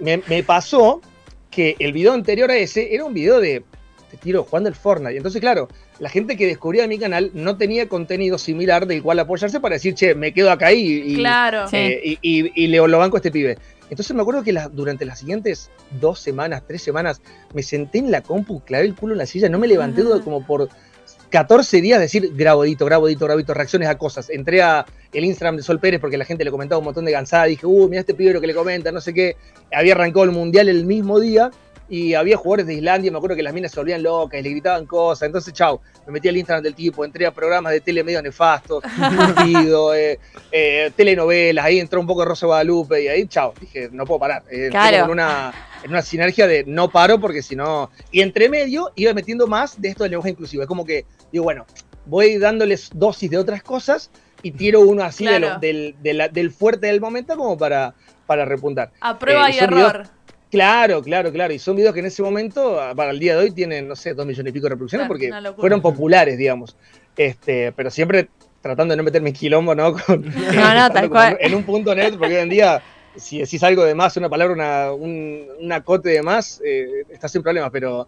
me, 0.00 0.22
me, 0.26 0.42
pasó 0.42 1.02
que 1.50 1.76
el 1.78 1.92
video 1.92 2.14
anterior 2.14 2.50
a 2.50 2.56
ese 2.56 2.94
era 2.94 3.04
un 3.04 3.12
video 3.12 3.40
de 3.40 3.62
te 4.10 4.16
tiro 4.16 4.44
jugando 4.44 4.70
el 4.70 4.74
Fortnite. 4.74 5.18
Entonces, 5.18 5.40
claro, 5.40 5.68
la 6.02 6.08
gente 6.08 6.36
que 6.36 6.48
descubría 6.48 6.88
mi 6.88 6.98
canal 6.98 7.30
no 7.32 7.56
tenía 7.56 7.88
contenido 7.88 8.36
similar 8.36 8.88
del 8.88 9.04
cual 9.04 9.20
apoyarse 9.20 9.60
para 9.60 9.76
decir, 9.76 9.94
che, 9.94 10.16
me 10.16 10.34
quedo 10.34 10.50
acá 10.50 10.72
y, 10.72 11.14
claro. 11.14 11.66
Eh, 11.70 12.18
y, 12.20 12.66
le, 12.66 12.78
lo 12.78 12.98
banco 12.98 13.16
a 13.16 13.20
este 13.20 13.30
pibe. 13.30 13.56
Entonces 13.88 14.12
me 14.16 14.20
acuerdo 14.20 14.42
que 14.42 14.52
durante 14.72 15.04
las 15.04 15.20
siguientes 15.20 15.70
dos 16.00 16.18
semanas, 16.18 16.64
tres 16.66 16.82
semanas, 16.82 17.22
me 17.54 17.62
senté 17.62 17.98
en 17.98 18.10
la 18.10 18.20
compu, 18.20 18.64
clavé 18.64 18.86
el 18.86 18.96
culo 18.96 19.14
en 19.14 19.18
la 19.18 19.26
silla, 19.26 19.48
no 19.48 19.60
me 19.60 19.68
levanté 19.68 20.02
como 20.24 20.44
por 20.44 20.68
14 21.30 21.80
días 21.80 22.00
decir 22.00 22.32
grabodito, 22.34 22.84
grabodito, 22.84 23.24
grabodito, 23.24 23.54
reacciones 23.54 23.88
a 23.88 23.96
cosas. 23.96 24.28
Entré 24.28 24.60
a 24.60 24.84
el 25.12 25.24
Instagram 25.24 25.56
de 25.56 25.62
Sol 25.62 25.78
Pérez 25.78 26.00
porque 26.00 26.16
la 26.16 26.24
gente 26.24 26.44
le 26.44 26.50
comentaba 26.50 26.80
un 26.80 26.84
montón 26.84 27.04
de 27.04 27.12
gansada. 27.12 27.44
Dije, 27.44 27.64
uh, 27.64 27.88
mira 27.88 28.00
este 28.00 28.14
pibe 28.14 28.32
lo 28.32 28.40
que 28.40 28.48
le 28.48 28.54
comenta, 28.54 28.90
no 28.90 29.00
sé 29.00 29.14
qué. 29.14 29.36
Había 29.72 29.94
arrancado 29.94 30.24
el 30.24 30.32
mundial 30.32 30.68
el 30.68 30.84
mismo 30.84 31.20
día 31.20 31.52
y 31.92 32.14
había 32.14 32.38
jugadores 32.38 32.66
de 32.66 32.72
Islandia, 32.72 33.10
me 33.10 33.18
acuerdo 33.18 33.36
que 33.36 33.42
las 33.42 33.52
minas 33.52 33.70
se 33.70 33.78
volvían 33.78 34.02
locas 34.02 34.40
y 34.40 34.42
le 34.42 34.48
gritaban 34.48 34.86
cosas, 34.86 35.26
entonces 35.26 35.52
chau, 35.52 35.78
me 36.06 36.14
metí 36.14 36.26
al 36.26 36.38
Instagram 36.38 36.62
del 36.62 36.74
tipo, 36.74 37.04
entré 37.04 37.26
a 37.26 37.30
programas 37.30 37.70
de 37.70 37.82
tele 37.82 38.02
medio 38.02 38.22
nefastos, 38.22 38.82
eh, 39.94 40.18
eh, 40.50 40.90
telenovelas, 40.96 41.62
ahí 41.62 41.80
entró 41.80 42.00
un 42.00 42.06
poco 42.06 42.20
de 42.20 42.28
Rosa 42.28 42.46
Guadalupe 42.46 43.02
y 43.02 43.08
ahí 43.08 43.26
chau, 43.26 43.52
dije, 43.60 43.90
no 43.92 44.06
puedo 44.06 44.20
parar, 44.20 44.42
eh, 44.50 44.70
en, 44.72 45.10
una, 45.10 45.52
en 45.84 45.90
una 45.90 46.00
sinergia 46.00 46.46
de 46.46 46.64
no 46.66 46.88
paro 46.90 47.20
porque 47.20 47.42
si 47.42 47.56
no, 47.56 47.90
y 48.10 48.22
entre 48.22 48.48
medio 48.48 48.90
iba 48.94 49.12
metiendo 49.12 49.46
más 49.46 49.78
de 49.78 49.90
esto 49.90 50.04
del 50.04 50.12
lenguaje 50.12 50.30
inclusivo, 50.30 50.62
es 50.62 50.68
como 50.68 50.86
que 50.86 51.04
digo, 51.30 51.44
bueno, 51.44 51.66
voy 52.06 52.38
dándoles 52.38 52.88
dosis 52.94 53.30
de 53.30 53.36
otras 53.36 53.62
cosas 53.62 54.10
y 54.42 54.52
tiro 54.52 54.80
uno 54.80 55.02
así 55.02 55.26
del, 55.60 55.94
del, 56.00 56.50
fuerte 56.52 56.86
del 56.86 57.02
momento 57.02 57.36
como 57.36 57.58
para, 57.58 57.92
para 58.26 58.46
repuntar. 58.46 58.92
A 59.02 59.18
prueba 59.18 59.50
y 59.50 59.58
error. 59.58 60.08
Claro, 60.52 61.00
claro, 61.00 61.32
claro. 61.32 61.54
Y 61.54 61.58
son 61.58 61.76
videos 61.76 61.94
que 61.94 62.00
en 62.00 62.06
ese 62.06 62.22
momento, 62.22 62.78
para 62.94 63.10
el 63.10 63.18
día 63.18 63.34
de 63.34 63.44
hoy, 63.44 63.50
tienen, 63.52 63.88
no 63.88 63.96
sé, 63.96 64.12
dos 64.12 64.26
millones 64.26 64.50
y 64.50 64.52
pico 64.52 64.66
de 64.66 64.70
reproducciones 64.70 65.08
porque 65.08 65.30
fueron 65.56 65.80
populares, 65.80 66.36
digamos. 66.36 66.76
Este, 67.16 67.72
pero 67.72 67.90
siempre 67.90 68.28
tratando 68.60 68.92
de 68.92 68.98
no 68.98 69.02
meterme 69.02 69.30
en 69.30 69.34
quilombo, 69.34 69.74
¿no? 69.74 69.92
no, 70.08 70.74
no, 70.74 70.90
tal 70.90 71.08
cual. 71.08 71.38
En 71.40 71.54
un 71.54 71.64
punto 71.64 71.94
net, 71.94 72.18
porque 72.18 72.36
hoy 72.36 72.42
en 72.42 72.50
día, 72.50 72.82
si 73.16 73.38
decís 73.38 73.62
algo 73.62 73.82
de 73.82 73.94
más, 73.94 74.14
una 74.18 74.28
palabra, 74.28 74.52
una, 74.52 74.92
un, 74.92 75.46
un 75.58 75.72
acote 75.72 76.10
de 76.10 76.22
más, 76.22 76.60
eh, 76.62 77.06
estás 77.08 77.32
sin 77.32 77.42
problemas, 77.42 77.70
pero 77.70 78.06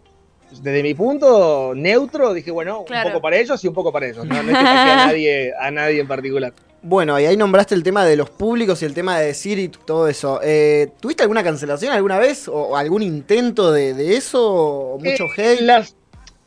desde 0.61 0.83
mi 0.83 0.93
punto 0.93 1.73
neutro, 1.75 2.31
dije, 2.31 2.51
bueno, 2.51 2.81
un 2.81 3.03
poco 3.03 3.21
para 3.21 3.37
ellos 3.37 3.63
y 3.63 3.67
un 3.67 3.73
poco 3.73 3.91
para 3.91 4.05
ellos. 4.05 4.23
No, 4.23 4.43
no 4.43 4.51
es 4.51 4.55
que 4.55 4.55
a 4.55 4.95
nadie, 5.07 5.51
a 5.59 5.71
nadie 5.71 5.99
en 5.99 6.07
particular. 6.07 6.53
Bueno, 6.87 7.19
y 7.19 7.25
ahí 7.25 7.35
nombraste 7.35 7.73
el 7.73 7.81
tema 7.81 8.05
de 8.05 8.15
los 8.15 8.29
públicos 8.29 8.79
y 8.83 8.85
el 8.85 8.93
tema 8.93 9.17
de 9.17 9.25
decir 9.25 9.57
y 9.57 9.69
todo 9.69 10.07
eso. 10.07 10.39
Eh, 10.43 10.89
¿Tuviste 10.99 11.23
alguna 11.23 11.43
cancelación 11.43 11.91
alguna 11.91 12.19
vez? 12.19 12.47
¿O 12.47 12.77
algún 12.77 13.01
intento 13.01 13.71
de, 13.71 14.15
eso? 14.15 14.53
¿O 14.53 14.99
mucho 14.99 15.23
eh, 15.35 15.55
hate? 15.55 15.61
Las, 15.61 15.95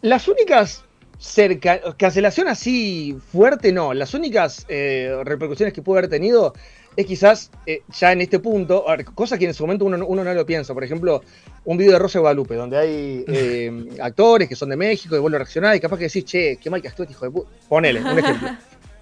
las 0.01 0.29
únicas 0.29 0.85
cerca, 1.19 1.81
cancelación 1.97 2.47
así 2.47 3.19
fuerte, 3.33 3.73
no. 3.73 3.93
Las 3.95 4.15
únicas 4.15 4.65
eh, 4.69 5.13
repercusiones 5.25 5.75
que 5.75 5.83
pudo 5.83 5.99
haber 5.99 6.09
tenido 6.09 6.53
es 6.95 7.05
quizás 7.05 7.51
ya 7.99 8.13
en 8.13 8.21
este 8.21 8.39
punto, 8.39 8.85
cosas 9.17 9.41
que 9.41 9.47
en 9.47 9.55
su 9.55 9.65
momento 9.65 9.87
uno, 9.87 10.07
uno, 10.07 10.23
no 10.23 10.35
lo 10.35 10.47
piensa. 10.47 10.73
Por 10.73 10.85
ejemplo, 10.85 11.21
un 11.65 11.77
video 11.77 11.95
de 11.95 11.99
Rosa 11.99 12.21
Guadalupe, 12.21 12.55
donde 12.55 12.79
hay 12.79 13.97
actores 14.01 14.49
que 14.49 14.55
son 14.55 14.69
de 14.69 14.77
México 14.77 15.17
y 15.17 15.19
vuelven 15.19 15.39
a 15.39 15.39
reaccionar 15.39 15.75
y 15.75 15.81
capaz 15.81 15.97
que 15.97 16.05
decís, 16.05 16.25
che, 16.25 16.59
qué 16.59 16.71
mal 16.71 16.81
que 16.81 16.87
actúas, 16.87 17.11
hijo 17.11 17.25
de 17.25 17.33
puta. 17.33 17.51
Ponele, 17.69 18.01
un 18.01 18.17
ejemplo. 18.21 18.51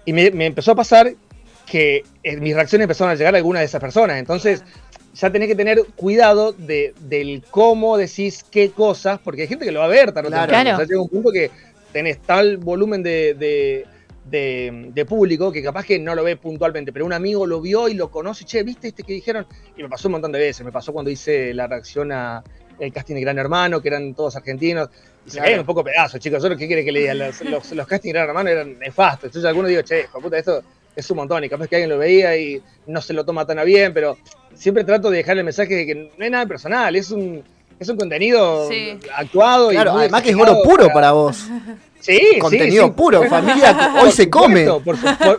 Y 0.07 0.13
me, 0.13 0.31
me, 0.31 0.45
empezó 0.45 0.71
a 0.71 0.75
pasar 0.75 1.13
que 1.69 2.03
eh, 2.23 2.37
mis 2.37 2.55
reacciones 2.55 2.85
empezaron 2.85 3.11
a 3.11 3.15
llegar 3.15 3.35
a 3.35 3.37
alguna 3.37 3.59
de 3.59 3.65
esas 3.65 3.81
personas. 3.81 4.17
Entonces, 4.17 4.63
ya 5.13 5.31
tenés 5.31 5.49
que 5.49 5.55
tener 5.55 5.83
cuidado 5.95 6.53
de, 6.53 6.93
del 7.01 7.43
cómo 7.49 7.97
decís 7.97 8.45
qué 8.49 8.71
cosas, 8.71 9.19
porque 9.23 9.43
hay 9.43 9.47
gente 9.47 9.65
que 9.65 9.71
lo 9.71 9.79
va 9.79 9.85
a 9.85 9.89
ver 9.89 10.11
tarde 10.11 10.29
claro. 10.29 10.49
claro. 10.49 10.73
O 10.73 10.77
sea, 10.77 10.85
llega 10.85 11.01
un 11.01 11.09
punto 11.09 11.31
que 11.31 11.51
tenés 11.91 12.19
tal 12.19 12.57
volumen 12.57 13.03
de, 13.03 13.33
de, 14.29 15.05
público 15.05 15.51
que 15.51 15.63
capaz 15.63 15.85
que 15.85 15.99
no 15.99 16.15
lo 16.15 16.23
ve 16.23 16.37
puntualmente, 16.37 16.93
pero 16.93 17.05
un 17.05 17.13
amigo 17.13 17.45
lo 17.45 17.61
vio 17.61 17.87
y 17.87 17.93
lo 17.93 18.11
conoce, 18.11 18.45
che, 18.45 18.63
¿viste 18.63 18.89
este 18.89 19.03
que 19.03 19.13
dijeron? 19.13 19.45
Y 19.75 19.83
me 19.83 19.89
pasó 19.89 20.07
un 20.07 20.13
montón 20.13 20.31
de 20.31 20.39
veces, 20.39 20.65
me 20.65 20.71
pasó 20.71 20.93
cuando 20.93 21.11
hice 21.11 21.53
la 21.53 21.67
reacción 21.67 22.11
a 22.11 22.43
el 22.79 22.93
casting 22.93 23.15
de 23.15 23.21
Gran 23.21 23.39
Hermano, 23.39 23.81
que 23.81 23.87
eran 23.87 24.13
todos 24.13 24.35
argentinos, 24.35 24.89
y 25.25 25.31
se 25.31 25.39
caían 25.39 25.61
un 25.61 25.65
poco 25.65 25.83
pedazos, 25.83 26.19
chicos, 26.19 26.43
¿qué 26.57 26.67
quiere 26.67 26.85
que 26.85 26.91
le 26.91 26.99
diga? 26.99 27.13
Los, 27.15 27.41
los, 27.41 27.71
los 27.71 27.87
castings 27.87 28.13
de 28.13 28.19
Gran 28.19 28.29
Hermano 28.29 28.49
eran 28.49 28.77
nefastos, 28.77 29.25
entonces 29.25 29.47
algunos 29.47 29.69
digo, 29.69 29.81
che, 29.81 30.05
puta, 30.21 30.37
esto 30.37 30.61
es 30.97 31.11
un 31.11 31.17
montón 31.17 31.43
y 31.43 31.49
capaz 31.49 31.67
que 31.67 31.75
alguien 31.75 31.91
lo 31.91 31.99
veía 31.99 32.35
y 32.35 32.59
no 32.87 33.01
se 33.01 33.13
lo 33.13 33.23
toma 33.23 33.45
tan 33.45 33.59
a 33.59 33.63
bien, 33.63 33.93
pero 33.93 34.17
siempre 34.55 34.83
trato 34.83 35.11
de 35.11 35.17
dejarle 35.17 35.41
el 35.41 35.45
mensaje 35.45 35.75
de 35.75 35.85
que 35.85 35.95
no 36.17 36.25
es 36.25 36.31
nada 36.31 36.47
personal, 36.47 36.95
es 36.95 37.11
un, 37.11 37.43
es 37.79 37.87
un 37.87 37.97
contenido 37.97 38.67
actuado. 39.15 39.69
Claro, 39.69 39.93
y 39.93 39.99
además 39.99 40.23
que 40.23 40.31
es 40.31 40.35
oro 40.35 40.63
puro 40.63 40.89
para, 40.89 41.11
vos. 41.11 41.47
Sí, 41.99 42.37
contenido 42.39 42.93
puro, 42.95 43.23
familia 43.23 43.95
hoy 44.01 44.11
se 44.11 44.29
come. 44.29 44.67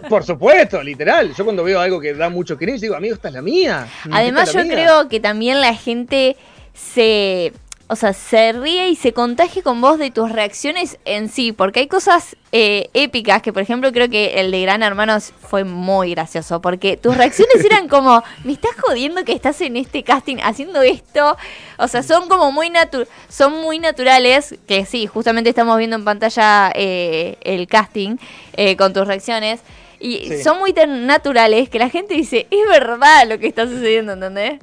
Por, 0.09 0.25
supuesto, 0.25 0.83
literal. 0.83 1.33
Yo 1.35 1.45
cuando 1.45 1.63
veo 1.63 1.81
algo 1.81 2.01
que 2.01 2.13
da 2.13 2.29
mucho 2.29 2.59
cringe 2.59 2.81
digo, 2.81 2.97
amigo, 2.97 3.15
esta 3.15 3.29
es 3.29 3.35
la 3.35 3.43
mía. 3.43 3.87
Además, 4.11 4.53
yo 4.53 4.61
creo 4.63 5.09
que 5.09 5.21
también 5.21 5.61
la 5.61 5.75
gente 5.75 6.37
se 6.75 7.53
o 7.91 7.97
sea, 7.97 8.13
se 8.13 8.53
ríe 8.53 8.89
y 8.91 8.97
se 8.97 9.15
contagie 9.15 9.63
con 9.63 9.81
vos 9.81 9.99
de 9.99 10.11
tus 10.11 10.31
reacciones 10.31 10.99
en 11.07 11.31
sí, 11.31 11.53
porque 11.53 11.81
hay 11.81 11.87
cosas 11.87 12.37
eh, 12.53 12.91
épicas 12.93 13.41
que, 13.41 13.51
por 13.53 13.63
ejemplo, 13.63 13.91
creo 13.93 14.11
que 14.11 14.41
el 14.41 14.51
de 14.51 14.61
Gran 14.61 14.83
Hermano 14.83 15.19
fue 15.21 15.65
muy 15.65 16.11
gracioso, 16.11 16.61
porque 16.61 16.99
tus 16.99 17.17
reacciones 17.17 17.65
eran 17.65 17.89
como, 17.91 18.23
me 18.45 18.53
estás 18.53 18.73
jodiendo 18.87 19.25
que 19.25 19.33
estás 19.33 19.61
en 19.63 19.77
este 19.77 20.03
casting 20.03 20.37
haciendo 20.43 20.83
esto, 20.83 21.37
o 21.79 21.89
sea, 21.89 22.03
son 22.03 22.29
como 22.29 22.53
muy 22.53 22.69
natu 22.69 23.07
son 23.29 23.55
muy 23.63 23.79
naturales, 23.79 24.55
que 24.67 24.85
sí, 24.85 25.07
justamente 25.07 25.49
estamos 25.51 25.79
viendo 25.79 25.97
en 25.97 26.05
pantalla 26.05 26.71
eh, 26.75 27.39
el 27.41 27.67
casting 27.69 28.17
eh, 28.53 28.77
con 28.77 28.93
tus 28.93 29.07
reacciones. 29.07 29.61
Y 30.01 30.29
Sí. 30.29 30.43
son 30.45 30.59
muy 30.61 30.73
tan 30.73 31.07
naturales 31.07 31.69
que 31.71 31.79
la 31.81 31.89
gente 31.89 32.15
dice, 32.15 32.47
es 32.51 32.69
verdad 32.69 33.27
lo 33.27 33.39
que 33.39 33.49
está 33.49 33.65
sucediendo, 33.67 34.13
¿entendés? 34.13 34.61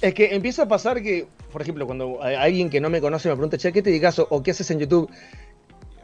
Es 0.00 0.14
que 0.14 0.34
empieza 0.34 0.62
a 0.62 0.68
pasar 0.68 1.02
que, 1.02 1.26
por 1.50 1.62
ejemplo, 1.62 1.86
cuando 1.86 2.22
alguien 2.22 2.70
que 2.70 2.80
no 2.80 2.88
me 2.90 3.00
conoce 3.00 3.28
me 3.28 3.34
pregunta, 3.34 3.58
che, 3.58 3.72
¿qué 3.72 3.82
te 3.82 3.90
dedicas 3.90 4.18
o, 4.18 4.26
o 4.30 4.42
qué 4.42 4.52
haces 4.52 4.70
en 4.70 4.78
YouTube? 4.78 5.10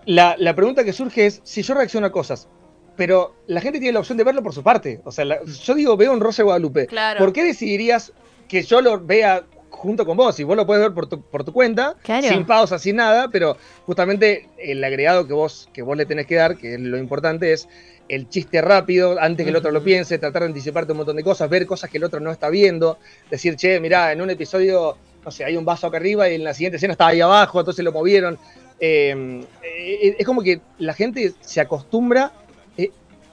La, 0.04 0.36
la 0.38 0.54
pregunta 0.54 0.84
que 0.84 0.92
surge 0.92 1.26
es 1.26 1.40
si 1.44 1.62
yo 1.62 1.74
reacciono 1.74 2.06
a 2.06 2.12
cosas, 2.12 2.48
pero 2.96 3.34
la 3.46 3.60
gente 3.60 3.78
tiene 3.78 3.92
la 3.94 4.00
opción 4.00 4.16
de 4.18 4.24
verlo 4.24 4.42
por 4.42 4.54
su 4.54 4.62
parte. 4.62 5.00
O 5.04 5.10
sea, 5.12 5.24
la- 5.24 5.42
yo 5.44 5.74
digo, 5.74 5.96
veo 5.96 6.12
un 6.12 6.20
Rosa 6.20 6.42
de 6.42 6.44
Guadalupe. 6.44 6.86
Claro. 6.86 7.18
¿Por 7.18 7.32
qué 7.32 7.42
decidirías 7.44 8.12
que 8.48 8.62
yo 8.62 8.80
lo 8.80 9.04
vea 9.04 9.44
junto 9.70 10.06
con 10.06 10.16
vos? 10.16 10.38
Y 10.38 10.44
vos 10.44 10.56
lo 10.56 10.64
puedes 10.64 10.82
ver 10.84 10.94
por 10.94 11.08
tu, 11.08 11.20
por 11.22 11.42
tu 11.44 11.52
cuenta, 11.52 11.96
Claro. 12.02 12.26
sin 12.28 12.46
pausa, 12.46 12.78
sin 12.78 12.96
nada, 12.96 13.28
pero 13.30 13.56
justamente 13.84 14.48
el 14.58 14.82
agregado 14.84 15.26
que 15.26 15.32
vos, 15.32 15.68
que 15.72 15.82
vos 15.82 15.96
le 15.96 16.06
tenés 16.06 16.26
que 16.26 16.36
dar, 16.36 16.56
que 16.56 16.74
es 16.74 16.80
lo 16.80 16.96
importante, 16.98 17.52
es 17.52 17.68
el 18.08 18.28
chiste 18.28 18.62
rápido, 18.62 19.16
antes 19.20 19.42
que 19.44 19.50
el 19.50 19.56
otro 19.56 19.72
lo 19.72 19.82
piense, 19.82 20.16
tratar 20.18 20.42
de 20.42 20.48
anticiparte 20.48 20.92
un 20.92 20.98
montón 20.98 21.16
de 21.16 21.24
cosas, 21.24 21.50
ver 21.50 21.66
cosas 21.66 21.90
que 21.90 21.98
el 21.98 22.04
otro 22.04 22.20
no 22.20 22.30
está 22.30 22.48
viendo, 22.48 22.98
decir, 23.28 23.56
che, 23.56 23.80
mirá, 23.80 24.12
en 24.12 24.20
un 24.22 24.30
episodio, 24.30 24.96
no 25.26 25.32
sé, 25.32 25.44
hay 25.44 25.56
un 25.56 25.64
vaso 25.64 25.88
acá 25.88 25.96
arriba 25.96 26.28
y 26.30 26.36
en 26.36 26.44
la 26.44 26.54
siguiente 26.54 26.76
escena 26.76 26.92
está 26.92 27.08
ahí 27.08 27.20
abajo, 27.20 27.58
entonces 27.58 27.84
lo 27.84 27.90
movieron. 27.90 28.38
Eh, 28.78 29.44
eh, 29.64 30.16
es 30.20 30.24
como 30.24 30.40
que 30.40 30.60
la 30.78 30.94
gente 30.94 31.32
se 31.40 31.60
acostumbra 31.60 32.30
eh, 32.78 32.92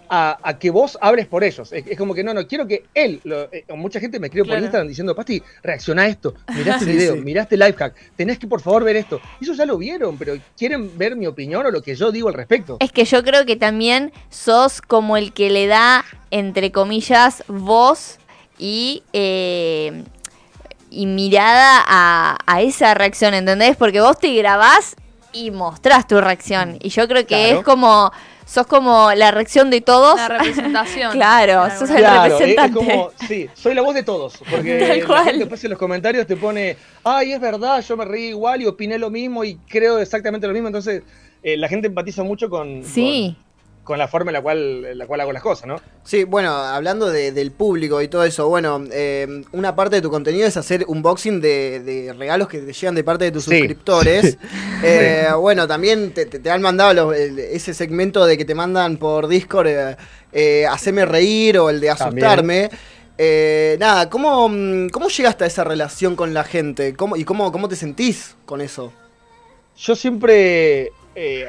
a, 0.10 0.40
a 0.42 0.58
que 0.58 0.72
vos 0.72 0.98
hables 1.02 1.28
por 1.28 1.44
ellos. 1.44 1.72
Es, 1.72 1.86
es 1.86 1.96
como 1.96 2.16
que 2.16 2.24
no, 2.24 2.34
no, 2.34 2.48
quiero 2.48 2.66
que 2.66 2.86
él, 2.96 3.22
lo- 3.26 3.44
eh, 3.54 3.64
mucha 3.76 4.00
gente 4.00 4.20
me 4.20 4.26
escribe 4.28 4.48
por. 4.48 4.58
Instagram 4.58 4.88
diciendo, 4.88 5.16
Pasti, 5.16 5.40
reacciona 5.62 6.02
a 6.04 6.08
esto, 6.08 6.34
mirá 6.56 6.74
este 6.74 6.86
Sí, 6.86 6.92
video, 6.94 7.14
sí. 7.14 7.22
mirá 7.22 7.44
este 7.44 7.58
life 7.58 7.74
hack, 7.78 7.94
tenés 8.16 8.40
que 8.40 8.48
por 8.48 8.60
favor 8.62 8.84
ver 8.84 8.96
esto. 8.96 9.22
Y 9.40 9.44
Eso 9.44 9.54
ya 9.54 9.68
lo 9.68 9.78
vieron, 9.78 10.18
pero 10.18 10.34
quieren 10.58 10.98
ver 10.98 11.16
mi 11.16 11.28
opinión 11.28 11.64
o 11.64 11.70
lo 11.70 11.84
que 11.84 11.94
yo 11.94 12.12
digo 12.12 12.28
al 12.28 12.34
respecto. 12.34 12.78
Es 12.80 12.92
que 12.92 13.06
yo 13.06 13.24
creo 13.24 13.46
que 13.46 13.56
también 13.56 14.12
sos 14.32 14.82
como 14.82 15.16
el 15.16 15.32
que 15.32 15.52
le 15.52 15.68
da, 15.68 16.04
entre 16.32 16.72
comillas, 16.72 17.44
voz 17.48 18.18
y, 18.58 19.04
eh, 19.14 20.04
y 20.94 21.06
mirada 21.06 21.84
a, 21.88 22.38
a 22.46 22.62
esa 22.62 22.94
reacción, 22.94 23.34
¿entendés? 23.34 23.76
Porque 23.78 24.00
vos 24.02 24.18
te 24.20 24.34
grabás 24.36 24.96
y 25.32 25.50
mostrás 25.52 26.08
tu 26.08 26.22
reacción. 26.22 26.78
Y 26.82 26.90
yo 26.90 27.08
creo 27.08 27.26
que 27.26 27.36
Claro. 27.46 27.58
es 27.60 27.64
como, 27.66 28.12
sos 28.46 28.68
como 28.68 29.12
la 29.14 29.32
reacción 29.32 29.70
de 29.72 29.82
todos. 29.82 30.16
La 30.18 30.28
representación. 30.28 31.12
Claro, 31.14 31.68
sos 31.78 31.90
el 31.90 31.98
Claro, 31.98 32.38
representante. 32.38 32.80
Es 32.80 32.86
como, 32.88 33.10
sí, 33.28 33.50
soy 33.56 33.74
la 33.74 33.82
voz 33.82 33.96
de 33.96 34.04
todos. 34.04 34.36
Porque 34.50 34.78
Tal 34.88 35.00
la 35.00 35.06
cual. 35.08 35.24
gente 35.26 35.40
después 35.40 35.64
en 35.64 35.70
los 35.72 35.80
comentarios 35.80 36.28
te 36.28 36.36
pone, 36.38 36.78
ay, 37.04 37.34
es 37.34 37.42
verdad, 37.42 37.82
yo 37.82 37.98
me 37.98 38.06
reí 38.06 38.26
igual 38.28 38.62
y 38.62 38.68
opiné 38.68 39.00
lo 39.00 39.10
mismo 39.10 39.44
y 39.44 39.56
creo 39.68 39.98
exactamente 40.00 40.46
lo 40.48 40.54
mismo. 40.54 40.68
Entonces, 40.68 41.02
eh, 41.42 41.58
la 41.58 41.68
gente 41.68 41.88
empatiza 41.88 42.24
mucho 42.24 42.50
con, 42.50 42.84
Sí. 42.86 43.36
Con, 43.84 43.98
la 43.98 44.08
forma 44.08 44.32
en 44.32 44.34
la 44.34 44.42
cual, 44.42 44.98
la 44.98 45.06
cual 45.08 45.22
hago 45.22 45.34
las 45.34 45.44
cosas, 45.44 45.68
¿no? 45.68 45.76
Sí, 46.04 46.24
bueno, 46.24 46.52
hablando 46.52 47.10
de- 47.10 47.32
del 47.32 47.52
público 47.52 48.02
y 48.02 48.08
todo 48.08 48.24
eso, 48.24 48.48
bueno, 48.50 48.84
eh, 48.92 49.44
una 49.52 49.76
parte 49.76 49.98
de 49.98 50.02
tu 50.02 50.10
contenido 50.10 50.48
es 50.48 50.56
hacer 50.58 50.86
unboxing 50.88 51.42
de, 51.42 51.80
de 51.82 52.14
regalos 52.14 52.48
que 52.48 52.60
te 52.60 52.72
llegan 52.74 52.96
de 52.96 53.04
parte 53.04 53.26
de 53.26 53.32
tus 53.32 53.44
Sí. 53.46 53.58
suscriptores. 53.58 54.38
Eh, 54.86 55.28
Bueno, 55.40 55.66
también 55.68 56.12
te, 56.14 56.26
te- 56.26 56.40
te 56.40 56.50
han 56.52 56.62
mandado 56.62 56.94
los- 56.94 57.16
el- 57.16 57.40
ese 57.40 57.74
segmento 57.74 58.26
de 58.26 58.38
que 58.38 58.44
te 58.46 58.54
mandan 58.56 58.98
por 58.98 59.28
Discord, 59.28 59.68
eh, 59.68 59.98
eh, 60.34 60.66
haceme 60.70 61.06
reír 61.06 61.58
o 61.60 61.70
el 61.70 61.80
de 61.80 61.90
asustarme. 61.90 62.70
Nada, 63.80 64.10
¿cómo, 64.10 64.50
¿cómo 64.92 65.08
llegaste 65.08 65.44
a 65.44 65.48
esa 65.48 65.64
relación 65.64 66.16
con 66.16 66.34
la 66.34 66.44
gente? 66.44 66.94
¿Cómo, 66.96 67.16
¿Y 67.16 67.24
cómo, 67.24 67.52
cómo 67.52 67.70
te 67.70 67.76
sentís 67.76 68.36
con 68.46 68.60
eso? 68.62 68.92
Yo 69.78 69.96
siempre, 69.96 70.92
eh, 71.16 71.48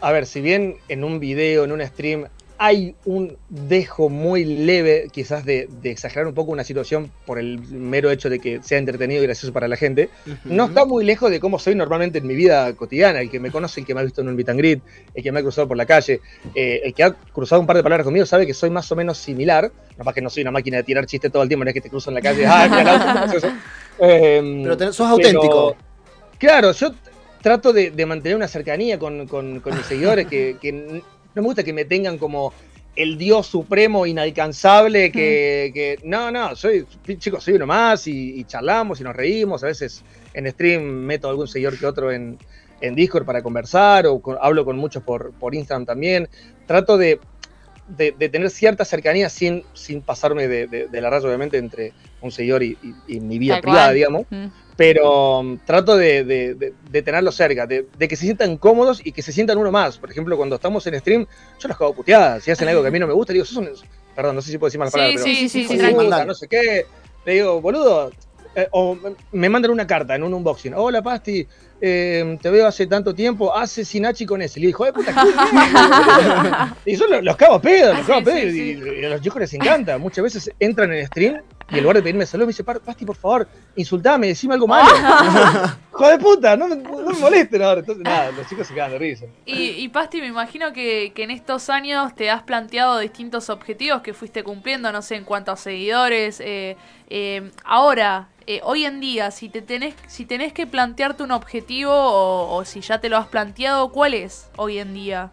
a 0.00 0.12
ver, 0.12 0.26
si 0.26 0.40
bien 0.40 0.76
en 0.88 1.04
un 1.04 1.20
video, 1.20 1.64
en 1.64 1.72
un 1.72 1.84
stream, 1.86 2.26
hay 2.58 2.94
un 3.04 3.36
dejo 3.50 4.08
muy 4.08 4.44
leve, 4.44 5.08
quizás 5.12 5.44
de, 5.44 5.68
de 5.82 5.90
exagerar 5.90 6.26
un 6.26 6.32
poco 6.32 6.52
una 6.52 6.64
situación 6.64 7.10
por 7.26 7.38
el 7.38 7.58
mero 7.60 8.10
hecho 8.10 8.30
de 8.30 8.38
que 8.38 8.62
sea 8.62 8.78
entretenido 8.78 9.22
y 9.22 9.26
gracioso 9.26 9.52
para 9.52 9.68
la 9.68 9.76
gente, 9.76 10.08
no 10.44 10.64
está 10.64 10.86
muy 10.86 11.04
lejos 11.04 11.30
de 11.30 11.38
cómo 11.38 11.58
soy 11.58 11.74
normalmente 11.74 12.16
en 12.16 12.26
mi 12.26 12.34
vida 12.34 12.72
cotidiana. 12.72 13.20
El 13.20 13.30
que 13.30 13.40
me 13.40 13.50
conoce, 13.50 13.80
el 13.80 13.86
que 13.86 13.94
me 13.94 14.00
ha 14.00 14.04
visto 14.04 14.22
en 14.22 14.28
un 14.28 14.36
meet 14.36 14.48
and 14.48 14.58
greet, 14.58 14.80
el 15.14 15.22
que 15.22 15.32
me 15.32 15.40
ha 15.40 15.42
cruzado 15.42 15.68
por 15.68 15.76
la 15.76 15.84
calle, 15.84 16.22
eh, 16.54 16.80
el 16.82 16.94
que 16.94 17.02
ha 17.02 17.10
cruzado 17.12 17.60
un 17.60 17.66
par 17.66 17.76
de 17.76 17.82
palabras 17.82 18.04
conmigo 18.04 18.24
sabe 18.24 18.46
que 18.46 18.54
soy 18.54 18.70
más 18.70 18.90
o 18.90 18.96
menos 18.96 19.18
similar. 19.18 19.70
No 19.98 20.04
más 20.04 20.14
que 20.14 20.22
no 20.22 20.30
soy 20.30 20.42
una 20.42 20.50
máquina 20.50 20.78
de 20.78 20.84
tirar 20.84 21.04
chistes 21.04 21.30
todo 21.30 21.42
el 21.42 21.48
tiempo, 21.48 21.64
no 21.64 21.68
es 21.70 21.74
que 21.74 21.82
te 21.82 21.90
cruzo 21.90 22.08
en 22.08 22.14
la 22.14 22.22
calle, 22.22 22.46
ah, 22.46 22.68
mira 22.70 22.98
qué 22.98 23.18
gracioso". 23.20 23.48
Eh, 23.98 24.60
Pero 24.62 24.92
sos 24.92 25.06
auténtico. 25.08 25.74
claro, 26.38 26.72
yo 26.72 26.94
trato 27.46 27.72
de, 27.72 27.92
de 27.92 28.06
mantener 28.06 28.34
una 28.34 28.48
cercanía 28.48 28.98
con, 28.98 29.28
con- 29.28 29.60
con 29.60 29.76
mis 29.76 29.86
seguidores, 29.86 30.26
que, 30.26 30.56
no 31.32 31.42
me 31.42 31.42
gusta 31.42 31.62
que 31.62 31.72
me 31.72 31.84
tengan 31.84 32.18
como 32.18 32.52
el 32.96 33.16
dios 33.16 33.46
supremo 33.46 34.04
inalcanzable, 34.04 35.12
que, 35.12 35.70
que- 35.72 35.96
no, 36.02 36.32
no, 36.32 36.56
soy, 36.56 36.84
chicos, 37.18 37.44
soy 37.44 37.54
uno 37.54 37.64
más 37.68 38.08
y, 38.08 38.40
y 38.40 38.42
charlamos 38.46 39.00
y 39.00 39.04
nos 39.04 39.14
reímos, 39.14 39.62
a 39.62 39.66
veces 39.68 40.02
en 40.34 40.50
stream 40.50 40.82
meto 40.82 41.28
algún 41.28 41.46
seguidor 41.46 41.78
que 41.78 41.86
otro 41.86 42.10
en, 42.10 42.36
en 42.80 42.96
Discord 42.96 43.24
para 43.24 43.42
conversar 43.44 44.08
o 44.08 44.18
con- 44.18 44.38
hablo 44.40 44.64
con 44.64 44.76
muchos 44.76 45.04
por, 45.04 45.30
por 45.34 45.54
Instagram 45.54 45.86
también, 45.86 46.28
trato 46.66 46.98
de, 46.98 47.20
de- 47.86 48.10
de 48.10 48.28
tener 48.28 48.50
cierta 48.50 48.84
cercanía 48.84 49.28
sin, 49.28 49.62
sin 49.72 50.02
pasarme 50.02 50.48
de, 50.48 50.66
de- 50.66 50.88
de 50.88 51.00
la 51.00 51.10
raya, 51.10 51.28
obviamente, 51.28 51.58
entre 51.58 51.92
un 52.22 52.32
seguidor 52.32 52.64
y, 52.64 52.76
y- 52.82 53.14
y 53.16 53.20
mi 53.20 53.38
vida 53.38 53.54
Tal 53.54 53.60
privada, 53.62 53.84
cual. 53.84 53.94
digamos 53.94 54.22
Mm. 54.30 54.46
Pero 54.76 55.38
um, 55.40 55.58
trato 55.58 55.96
de, 55.96 56.22
de, 56.24 56.54
de, 56.54 56.74
de 56.90 57.02
tenerlos 57.02 57.34
cerca, 57.34 57.66
de, 57.66 57.86
que 57.98 58.16
se 58.16 58.24
sientan 58.24 58.56
cómodos 58.58 59.00
y 59.04 59.12
que 59.12 59.22
se 59.22 59.32
sientan 59.32 59.56
uno 59.58 59.72
más. 59.72 59.98
Por 59.98 60.10
ejemplo, 60.10 60.36
cuando 60.36 60.56
estamos 60.56 60.86
en 60.86 60.98
stream, 61.00 61.26
yo 61.58 61.68
los 61.68 61.76
cago 61.78 61.94
puteadas. 61.94 62.44
Si 62.44 62.50
hacen 62.50 62.68
algo 62.68 62.82
que 62.82 62.88
a 62.88 62.90
mí 62.90 62.98
no 62.98 63.06
me 63.06 63.14
gusta, 63.14 63.32
digo, 63.32 63.44
sos 63.44 63.56
un... 63.56 63.70
Perdón, 64.14 64.34
no 64.36 64.42
sé 64.42 64.50
si 64.50 64.58
puedo 64.58 64.68
decir 64.68 64.78
malas 64.78 64.92
Sí, 64.92 64.98
palabras, 64.98 65.22
pero... 65.24 65.34
sí, 65.36 65.48
sí, 65.48 65.64
sí, 65.66 65.74
"Hijo 65.74 65.86
sí, 65.88 65.94
mandale. 65.94 66.26
no 66.26 66.34
sé 66.34 66.48
qué. 66.48 66.86
Le 67.24 67.32
digo, 67.34 67.60
boludo... 67.60 68.10
eh, 68.54 68.68
o 68.70 68.96
me 69.32 69.48
mandan 69.48 69.70
una 69.70 69.86
carta 69.86 70.14
en 70.14 70.22
un 70.22 70.32
unboxing. 70.34 70.72
Hola, 70.74 71.02
Pasti, 71.02 71.46
eh, 71.80 72.38
te 72.40 72.48
veo 72.50 72.66
hace 72.66 72.86
tanto 72.86 73.14
tiempo. 73.14 73.54
Hace 73.54 73.84
Sinachi 73.84 74.24
con 74.24 74.40
ese. 74.40 74.58
Le 74.60 74.68
dijo, 74.68 74.86
eh, 74.86 74.92
puta, 74.92 75.12
¿qué 75.12 75.20
boludo?". 75.20 76.76
Y 76.86 76.96
yo 76.96 77.06
los, 77.08 77.22
los 77.24 77.36
cago 77.36 77.54
a 77.56 77.60
pedo, 77.60 77.92
los 77.94 78.02
Ah, 78.02 78.06
cago 78.06 78.18
a 78.18 78.18
sí, 78.20 78.24
pedo. 78.24 78.50
sí, 78.50 78.80
y, 78.98 79.00
y 79.02 79.04
a 79.04 79.08
los 79.10 79.20
chicos 79.20 79.40
les 79.40 79.52
encanta. 79.54 79.98
Muchas 79.98 80.22
veces 80.24 80.50
entran 80.60 80.92
en 80.92 81.06
stream 81.06 81.42
y 81.70 81.78
en 81.78 81.82
lugar 81.82 81.96
de 81.96 82.02
pedirme 82.02 82.24
saludos, 82.26 82.46
me 82.46 82.50
dice, 82.52 82.62
"Par- 82.64 82.80
Pasti, 82.80 83.04
por 83.04 83.16
favor, 83.16 83.48
insultame, 83.74 84.28
decime 84.28 84.54
algo 84.54 84.66
malo. 84.68 84.88
Hijo 85.92 86.08
de 86.08 86.18
puta, 86.18 86.56
no 86.56 86.68
me, 86.68 86.76
no 86.76 87.02
me 87.02 87.18
molesten 87.18 87.62
ahora. 87.62 87.80
Entonces, 87.80 88.04
nada, 88.04 88.30
los 88.32 88.46
chicos 88.48 88.66
se 88.66 88.74
quedan 88.74 88.90
de 88.92 88.98
risa. 88.98 89.24
Y, 89.46 89.70
y 89.70 89.88
Pasti, 89.88 90.20
me 90.20 90.26
imagino 90.26 90.72
que, 90.72 91.12
que 91.14 91.24
en 91.24 91.30
estos 91.30 91.68
años 91.70 92.14
te 92.14 92.30
has 92.30 92.42
planteado 92.42 92.98
distintos 92.98 93.48
objetivos 93.50 94.02
que 94.02 94.12
fuiste 94.14 94.44
cumpliendo, 94.44 94.92
no 94.92 95.02
sé, 95.02 95.16
en 95.16 95.24
cuanto 95.24 95.52
a 95.52 95.56
seguidores. 95.56 96.40
eh, 96.40 96.76
eh, 97.08 97.50
ahora, 97.64 98.28
eh, 98.46 98.60
hoy 98.62 98.84
en 98.84 99.00
día, 99.00 99.30
si 99.30 99.48
te 99.48 99.62
tenés, 99.62 99.94
si 100.06 100.24
tenés 100.26 100.52
que 100.52 100.66
plantearte 100.66 101.22
un 101.22 101.30
objetivo 101.32 101.92
o, 101.92 102.54
o 102.56 102.64
si 102.64 102.80
ya 102.80 103.00
te 103.00 103.08
lo 103.08 103.16
has 103.16 103.26
planteado, 103.28 103.90
¿cuál 103.90 104.14
es 104.14 104.48
hoy 104.56 104.78
en 104.78 104.92
día? 104.94 105.30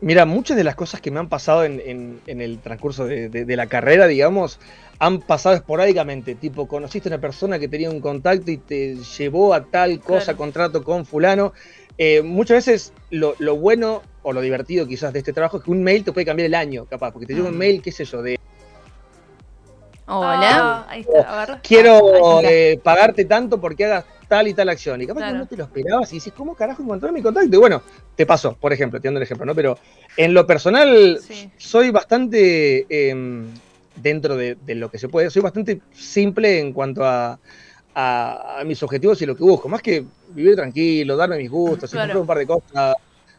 Mira, 0.00 0.26
muchas 0.26 0.56
de 0.56 0.64
las 0.64 0.74
cosas 0.74 1.00
que 1.00 1.12
me 1.12 1.20
han 1.20 1.28
pasado 1.28 1.64
en, 1.64 1.80
en- 1.84 2.20
en 2.26 2.40
el 2.40 2.58
transcurso 2.58 3.04
de, 3.04 3.28
de- 3.28 3.44
de 3.44 3.56
la 3.56 3.66
carrera, 3.68 4.08
digamos, 4.08 4.58
han 5.02 5.18
pasado 5.20 5.56
esporádicamente. 5.56 6.36
Tipo, 6.36 6.68
conociste 6.68 7.08
a 7.08 7.10
una 7.14 7.20
persona 7.20 7.58
que 7.58 7.66
tenía 7.66 7.90
un 7.90 8.00
contacto 8.00 8.52
y 8.52 8.58
te 8.58 8.94
llevó 8.94 9.52
a 9.52 9.64
tal 9.64 9.98
cosa, 9.98 10.26
Claro. 10.26 10.38
contrato 10.38 10.84
con 10.84 11.04
fulano. 11.04 11.52
Eh, 11.98 12.22
muchas 12.22 12.64
veces 12.64 12.92
lo, 13.10 13.34
lo 13.40 13.56
bueno 13.56 14.02
o 14.22 14.32
lo 14.32 14.40
divertido 14.40 14.86
quizás 14.86 15.12
de 15.12 15.18
este 15.18 15.32
trabajo 15.32 15.56
es 15.58 15.64
que 15.64 15.72
un 15.72 15.82
mail 15.82 16.04
te 16.04 16.12
puede 16.12 16.24
cambiar 16.24 16.46
el 16.46 16.54
año, 16.54 16.86
capaz, 16.86 17.10
porque 17.10 17.26
te 17.26 17.34
llega 17.34 17.48
un 17.48 17.54
Ah. 17.56 17.58
mail, 17.58 17.82
qué 17.82 17.90
sé 17.90 18.04
yo, 18.04 18.22
de 18.22 18.36
Hola. 20.06 20.48
Ah, 20.52 20.86
ahí 20.88 21.00
está, 21.00 21.42
a 21.42 21.46
ver. 21.46 21.58
quiero 21.62 22.00
Ah, 22.36 22.40
eh, 22.44 22.78
pagarte 22.84 23.24
tanto 23.24 23.60
porque 23.60 23.86
hagas 23.86 24.04
tal 24.28 24.46
y 24.46 24.54
tal 24.54 24.68
acción. 24.68 25.02
Y 25.02 25.06
capaz 25.08 25.18
Claro. 25.20 25.32
que 25.34 25.38
no 25.40 25.46
te 25.46 25.56
lo 25.56 25.64
esperabas 25.64 26.12
y 26.12 26.16
dices, 26.16 26.32
¿cómo 26.36 26.54
carajo 26.54 26.80
encontré 26.82 27.10
mi 27.10 27.22
contacto? 27.22 27.56
Y 27.56 27.58
bueno, 27.58 27.82
te 28.14 28.24
pasó, 28.24 28.54
por 28.56 28.72
ejemplo, 28.72 29.00
te 29.00 29.08
dando 29.08 29.18
el 29.18 29.24
ejemplo, 29.24 29.46
¿no? 29.46 29.54
Pero 29.54 29.78
en 30.16 30.32
lo 30.32 30.46
personal, 30.46 31.18
Sí. 31.20 31.50
soy 31.56 31.90
bastante, 31.90 32.86
eh, 32.88 33.46
dentro 33.96 34.36
de, 34.36 34.56
de 34.56 34.74
lo 34.74 34.90
que 34.90 34.98
se 34.98 35.08
puede, 35.08 35.30
soy 35.30 35.42
bastante 35.42 35.80
simple 35.92 36.58
en 36.58 36.72
cuanto 36.72 37.04
a, 37.04 37.38
a- 37.94 38.60
a 38.60 38.64
mis 38.64 38.82
objetivos 38.82 39.20
y 39.22 39.26
lo 39.26 39.36
que 39.36 39.44
busco. 39.44 39.68
Más 39.68 39.82
que 39.82 40.04
vivir 40.28 40.56
tranquilo, 40.56 41.16
darme 41.16 41.38
mis 41.38 41.50
gustos, 41.50 41.90
Claro. 41.90 42.06
comprar 42.06 42.20
un 42.22 42.26
par 42.26 42.38
de 42.38 42.46
cosas 42.46 42.94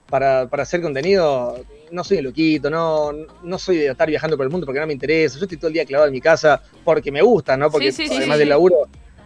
para, 0.10 0.48
para 0.48 0.64
hacer 0.64 0.82
contenido. 0.82 1.56
No 1.92 2.04
soy 2.04 2.22
loquito, 2.22 2.70
no, 2.70 3.12
no 3.44 3.60
soy 3.60 3.78
de 3.78 3.88
estar 3.88 4.08
viajando 4.08 4.36
por 4.38 4.46
el 4.46 4.52
mundo 4.52 4.66
porque 4.66 4.80
no 4.80 4.88
me 4.88 4.94
interesa. 4.94 5.38
Yo 5.38 5.44
estoy 5.46 5.58
todo 5.58 5.68
el 5.68 5.74
día 5.74 5.86
clavado 5.86 6.08
en 6.08 6.14
mi 6.14 6.22
casa 6.22 6.62
porque 6.84 7.12
me 7.12 7.22
gusta, 7.22 7.56
¿no? 7.58 7.70
Porque 7.70 7.92
Sí, 7.92 8.04
sí, 8.04 8.10
sí, 8.10 8.16
además 8.18 8.36
sí, 8.36 8.40
del 8.40 8.50
laburo 8.50 8.78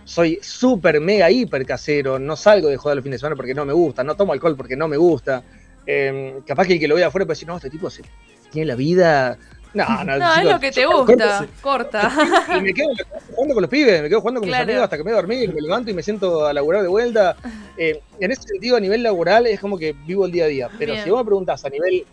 soy 0.05 0.39
súper, 0.41 1.01
mega, 1.01 1.29
hiper 1.29 1.65
casero, 1.65 2.17
no 2.17 2.37
salgo 2.37 2.69
de 2.69 2.77
joder 2.77 2.95
los 2.95 3.03
fines 3.03 3.15
de 3.15 3.19
semana 3.19 3.35
porque 3.35 3.53
no 3.53 3.65
me 3.65 3.73
gusta, 3.73 4.03
no 4.05 4.15
tomo 4.15 4.31
alcohol 4.31 4.55
porque 4.55 4.77
no 4.77 4.87
me 4.87 4.95
gusta. 4.95 5.43
Eh, 5.85 6.39
capaz 6.45 6.65
que 6.67 6.73
el 6.73 6.79
que 6.79 6.87
lo 6.87 6.95
vea 6.95 7.07
afuera 7.07 7.25
puede 7.25 7.35
decir, 7.35 7.47
no, 7.47 7.57
este 7.57 7.69
tipo 7.69 7.89
se, 7.89 8.03
tiene 8.51 8.67
la 8.67 8.75
vida... 8.75 9.37
No, 9.77 10.03
no, 10.03 10.17
No, 10.17 10.35
es 10.35 10.43
lo 10.45 10.59
que 10.59 10.71
te 10.71 10.85
gusta. 10.85 11.45
Corta. 11.61 12.11
y 12.57 12.61
me 12.61 12.73
quedo 12.73 12.89
jugando 13.33 13.53
con 13.53 13.61
los 13.61 13.69
pibes, 13.69 14.01
me 14.01 14.09
quedo 14.09 14.21
jugando 14.21 14.41
con 14.41 14.49
Claro. 14.49 14.65
mis 14.65 14.71
amigos 14.73 14.83
hasta 14.85 14.97
que 14.97 15.03
me 15.03 15.11
voy 15.11 15.17
a 15.19 15.21
dormir, 15.21 15.53
me 15.53 15.61
levanto 15.61 15.91
y 15.91 15.93
me 15.93 16.03
siento 16.03 16.45
a 16.45 16.53
laburar 16.53 16.81
de 16.81 16.87
vuelta. 16.87 17.35
Eh, 17.77 17.99
en 18.19 18.31
ese 18.31 18.41
sentido, 18.43 18.77
a 18.77 18.79
nivel 18.79 19.03
laboral, 19.03 19.45
es 19.47 19.59
como 19.59 19.77
que 19.77 19.93
vivo 20.05 20.25
el 20.25 20.31
día 20.31 20.45
a 20.45 20.47
día. 20.47 20.69
Pero 20.79 20.93
Bien. 20.93 21.03
si 21.03 21.09
vos 21.09 21.19
me 21.19 21.25
preguntás 21.25 21.63
a 21.65 21.69
nivel 21.69 22.05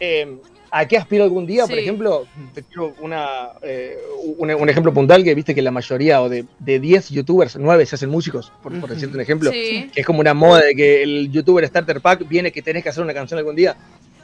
eh, 0.00 0.36
a 0.70 0.86
qué 0.86 0.98
aspiro 0.98 1.24
algún 1.24 1.46
día, 1.46 1.66
por 1.66 1.78
ejemplo, 1.78 2.26
te 2.54 2.62
quiero 2.62 2.94
una, 3.00 3.48
eh, 3.62 3.98
un, 4.36 4.50
un 4.52 4.68
ejemplo 4.68 4.92
puntual 4.92 5.24
que 5.24 5.34
viste 5.34 5.54
que 5.54 5.62
la 5.62 5.70
mayoría 5.70 6.20
o 6.20 6.28
de, 6.28 6.44
de 6.58 6.78
10 6.78 7.08
youtubers, 7.08 7.56
9 7.56 7.86
se 7.86 7.94
hacen 7.94 8.10
músicos, 8.10 8.52
por, 8.62 8.78
por 8.78 8.90
decirte 8.90 9.14
un 9.16 9.22
ejemplo. 9.22 9.50
Sí. 9.50 9.90
Que 9.94 10.00
es 10.02 10.06
como 10.06 10.20
una 10.20 10.34
moda 10.34 10.60
de 10.66 10.74
que 10.74 11.02
el 11.02 11.30
youtuber 11.32 11.66
starter 11.66 12.00
pack 12.02 12.28
viene 12.28 12.52
que 12.52 12.60
tenés 12.62 12.82
que 12.82 12.90
hacer 12.90 13.02
una 13.02 13.14
canción 13.14 13.38
algún 13.38 13.56
día. 13.56 13.76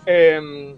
Eh, 0.06 0.74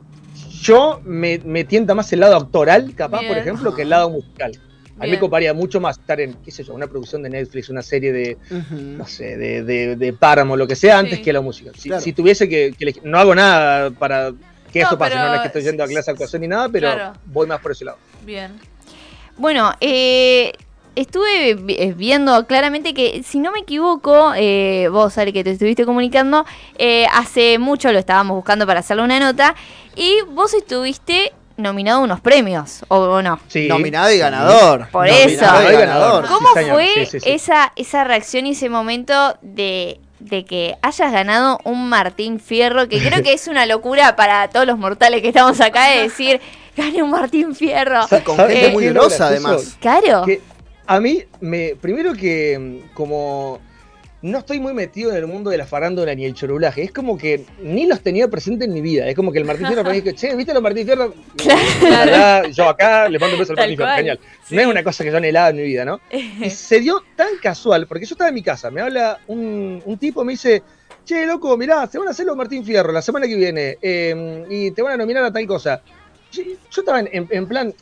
yo 0.61 1.01
me, 1.05 1.39
me 1.45 1.65
tienta 1.65 1.95
más 1.95 2.13
el 2.13 2.21
lado 2.21 2.37
actoral, 2.37 2.95
capaz, 2.95 3.23
por 3.27 3.37
ejemplo, 3.39 3.75
que 3.75 3.83
el 3.83 3.91
lado 3.91 4.11
musical. 4.11 4.53
A 4.99 5.05
mí 5.05 5.11
me 5.11 5.19
coparía 5.19 5.53
mucho 5.53 5.79
más 5.79 5.99
estar 5.99 6.19
en, 6.21 6.35
qué 6.43 6.51
sé 6.51 6.65
yo, 6.65 6.73
una 6.73 6.87
producción 6.87 7.23
de 7.23 7.29
Netflix, 7.29 7.69
una 7.69 7.83
serie 7.83 8.13
de, 8.13 8.39
no 8.73 9.07
sé, 9.07 9.37
de, 9.37 9.63
de, 9.63 9.95
de 9.97 10.13
Páramo, 10.15 10.57
lo 10.57 10.67
que 10.67 10.75
sea, 10.75 10.99
antes 10.99 11.17
Sí. 11.19 11.23
que 11.23 11.33
la 11.35 11.43
música. 11.43 11.71
Si, 11.77 11.89
Claro. 11.91 12.03
si 12.03 12.13
tuviese 12.15 12.49
que, 12.49 12.75
que 12.79 12.85
elegir- 12.87 13.03
no 13.03 13.19
hago 13.19 13.35
nada 13.35 13.91
para 13.91 14.33
que 14.73 14.81
No, 14.81 14.87
eso 14.87 14.99
pase, 14.99 15.15
pero- 15.15 15.27
no 15.29 15.35
es 15.35 15.41
que 15.43 15.47
estoy 15.49 15.63
yendo 15.65 15.85
a 15.85 15.87
clase 15.87 16.07
de 16.07 16.13
actuación 16.13 16.41
ni 16.43 16.49
nada, 16.49 16.69
pero 16.71 16.93
Claro. 16.93 17.13
voy 17.27 17.47
más 17.47 17.61
por 17.61 17.73
ese 17.73 17.85
lado. 17.85 17.99
Bien. 18.25 18.53
Bueno, 19.37 19.71
eh, 19.83 20.53
estuve 20.97 21.51
eh, 21.51 21.95
viendo 21.97 22.47
claramente 22.47 22.95
que, 22.95 23.23
si 23.23 23.39
no 23.39 23.53
me 23.53 23.61
equivoco, 23.61 24.33
eh, 24.35 24.89
vos, 24.91 25.17
Ale, 25.19 25.33
que 25.33 25.45
te 25.45 25.53
estuviste 25.53 25.85
comunicando, 25.85 26.45
eh, 26.79 27.07
hace 27.13 27.59
mucho 27.59 27.93
lo 27.93 27.99
estábamos 27.99 28.37
buscando 28.37 28.67
para 28.67 28.81
hacerle 28.81 29.05
una 29.05 29.21
nota, 29.21 29.55
y 29.95 30.23
vos 30.33 30.53
estuviste 30.55 31.33
nominado 31.57 32.01
a 32.01 32.03
unos 32.03 32.21
premios, 32.21 32.85
¿o, 32.89 32.97
o 32.97 33.23
no? 33.23 33.39
Sí. 33.49 33.69
Nominado 33.69 34.11
y 34.11 34.19
ganador. 34.19 34.89
Por 34.91 35.07
Nominado 35.07 35.61
eso. 35.61 35.71
y 35.71 35.75
Y 35.75 35.79
ganador. 35.79 36.27
¿Cómo 36.27 36.49
fue 36.49 36.89
Sí, 36.95 37.07
sí, 37.07 37.21
sí. 37.21 37.31
Esa, 37.31 37.73
esa 37.77 38.05
reacción 38.05 38.47
y 38.47 38.51
ese 38.51 38.69
momento 38.69 39.37
de, 39.41 40.01
de 40.19 40.45
que 40.45 40.77
hayas 40.83 41.13
ganado 41.13 41.59
un 41.65 41.89
Martín 41.89 42.41
Fierro? 42.41 42.89
Que 42.89 43.01
creo 43.01 43.23
que 43.23 43.33
es 43.33 43.49
una 43.49 43.65
locura 43.67 44.17
para 44.17 44.49
todos 44.49 44.67
los 44.67 44.79
mortales 44.79 45.23
que 45.23 45.29
estamos 45.29 45.61
acá 45.61 45.91
de 45.91 46.03
decir, 46.03 46.41
gané 46.77 47.03
un 47.03 47.11
Martín 47.11 47.55
Fierro. 47.55 48.01
Con 48.25 48.37
¿sabes 48.37 48.53
gente 48.55 48.69
Eh, 48.69 48.73
muy 48.73 48.87
grosa, 48.89 49.29
además. 49.29 49.77
Claro. 49.81 50.25
Que 50.27 50.41
a 50.87 51.01
mí, 51.01 51.23
me, 51.41 51.75
primero 51.81 52.13
que 52.15 52.59
mm, 52.59 52.95
como 52.95 53.61
no 54.23 54.39
estoy 54.39 54.59
muy 54.59 54.73
metido 54.75 55.11
en 55.11 55.17
el 55.19 55.27
mundo 55.27 55.51
de 55.51 55.59
la 55.59 55.67
farándula 55.67 56.13
ni 56.15 56.25
el 56.25 56.35
chorulaje, 56.35 56.83
es 56.83 56.91
como 56.91 57.17
que 57.17 57.45
ni 57.63 57.87
los 57.87 58.01
tenía 58.01 58.27
presente 58.29 58.65
en 58.65 58.73
mi 58.73 58.81
vida. 58.81 59.07
Es 59.07 59.15
como 59.15 59.31
que 59.31 59.39
el 59.39 59.45
Martín 59.45 59.67
Fierro 59.69 59.85
me 59.85 60.01
dijo, 60.01 60.11
che, 60.17 60.35
¿viste 60.35 60.53
los 60.55 60.63
Martín 60.63 60.85
Fierro? 60.87 61.15
La 61.83 61.99
verdad, 62.05 62.45
yo 62.51 62.69
acá 62.69 63.09
le 63.09 63.19
mando 63.19 63.37
un 63.37 63.41
beso 63.41 63.53
al 63.53 63.57
Martín 63.59 63.77
Fierro, 63.77 63.93
genial. 63.95 64.21
Sí. 64.45 64.55
No 64.57 64.61
es 64.63 64.67
una 64.67 64.83
cosa 64.83 65.05
que 65.05 65.11
yo 65.11 65.17
anhelaba 65.19 65.51
en 65.51 65.57
mi 65.57 65.63
vida, 65.63 65.85
¿no? 65.85 66.01
Y 66.11 66.51
se 66.51 66.81
dio 66.81 67.03
tan 67.15 67.37
casual, 67.41 67.87
porque 67.87 68.07
yo 68.07 68.15
estaba 68.15 68.29
en 68.29 68.35
mi 68.35 68.43
casa, 68.43 68.71
me 68.71 68.81
habla 68.81 69.21
un, 69.29 69.81
un 69.85 69.99
tipo, 69.99 70.25
me 70.25 70.33
dice, 70.33 70.63
che, 71.05 71.25
loco, 71.27 71.57
mirá, 71.57 71.87
se 71.87 71.99
van 71.99 72.09
a 72.09 72.11
hacer 72.11 72.27
los 72.27 72.37
Martín 72.37 72.65
Fierro 72.65 72.91
la 72.93 73.03
semana 73.03 73.27
que 73.29 73.37
viene 73.37 73.77
eh, 73.81 74.45
y 74.49 74.71
te 74.73 74.83
van 74.83 74.95
a 74.95 74.97
nominar 74.97 75.25
a 75.25 75.33
tal 75.33 75.47
cosa. 75.47 75.83
Yo, 76.33 76.43
estaba 76.81 77.01
en- 77.01 77.29
en 77.31 77.47
plan, 77.47 77.73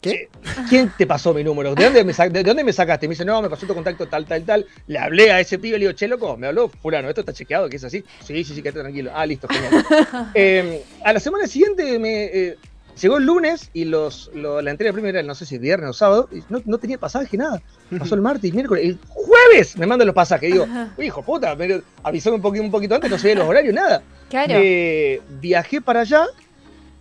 ¿Qué? 0.00 0.28
¿quién 0.68 0.92
te 0.96 1.06
pasó 1.08 1.34
mi 1.34 1.42
número? 1.42 1.74
¿De 1.74 1.84
dónde, 1.84 2.04
me 2.04 2.12
sa- 2.12 2.28
de 2.28 2.42
dónde 2.44 2.62
me 2.62 2.72
sacaste? 2.72 3.08
Me 3.08 3.12
dice, 3.14 3.24
no, 3.24 3.42
me 3.42 3.50
pasó 3.50 3.66
tu 3.66 3.74
contacto 3.74 4.06
tal, 4.06 4.26
tal, 4.26 4.44
tal. 4.44 4.66
Le 4.86 4.98
hablé 4.98 5.32
a 5.32 5.40
ese 5.40 5.58
pibe, 5.58 5.76
le 5.78 5.86
digo, 5.86 5.92
che, 5.92 6.06
loco, 6.06 6.36
me 6.36 6.46
habló 6.46 6.68
fulano, 6.68 7.08
¿esto 7.08 7.22
está 7.22 7.32
chequeado? 7.32 7.68
¿Que 7.68 7.76
es 7.76 7.84
así? 7.84 8.04
Sí, 8.24 8.44
sí, 8.44 8.54
sí, 8.54 8.62
quédate 8.62 8.80
tranquilo. 8.80 9.10
Ah, 9.14 9.26
listo, 9.26 9.48
genial. 9.48 9.84
Eh, 10.34 10.82
a 11.04 11.12
la 11.12 11.18
semana 11.20 11.46
siguiente 11.46 11.98
me... 11.98 12.24
eh, 12.26 12.56
Llegó 13.00 13.18
el 13.18 13.24
lunes 13.26 13.70
y 13.72 13.84
los, 13.84 14.28
lo- 14.34 14.60
la 14.60 14.72
entrega 14.72 14.92
primera, 14.92 15.22
no 15.22 15.32
sé 15.36 15.46
si 15.46 15.56
viernes 15.58 15.90
o 15.90 15.92
sábado, 15.92 16.28
y 16.32 16.42
no, 16.48 16.60
no 16.64 16.78
tenía 16.78 16.98
pasaje, 16.98 17.36
nada. 17.36 17.62
Pasó 17.96 18.16
el 18.16 18.20
martes, 18.22 18.52
miércoles, 18.52 18.84
el 18.86 18.98
jueves 19.06 19.76
me 19.78 19.86
mandan 19.86 20.06
los 20.06 20.16
pasajes. 20.16 20.50
Digo, 20.52 20.66
"Uy, 20.96 21.06
hijo 21.06 21.22
puta, 21.22 21.54
me 21.54 21.80
avisó 22.02 22.34
un 22.34 22.42
poquito, 22.42 22.64
un 22.64 22.72
poquito 22.72 22.96
antes, 22.96 23.08
no 23.08 23.16
sabía 23.16 23.36
los 23.36 23.46
horarios, 23.48 23.72
nada. 23.72 24.02
Claro. 24.28 24.54
Eh, 24.56 25.20
viajé 25.40 25.80
para 25.80 26.00
allá 26.00 26.26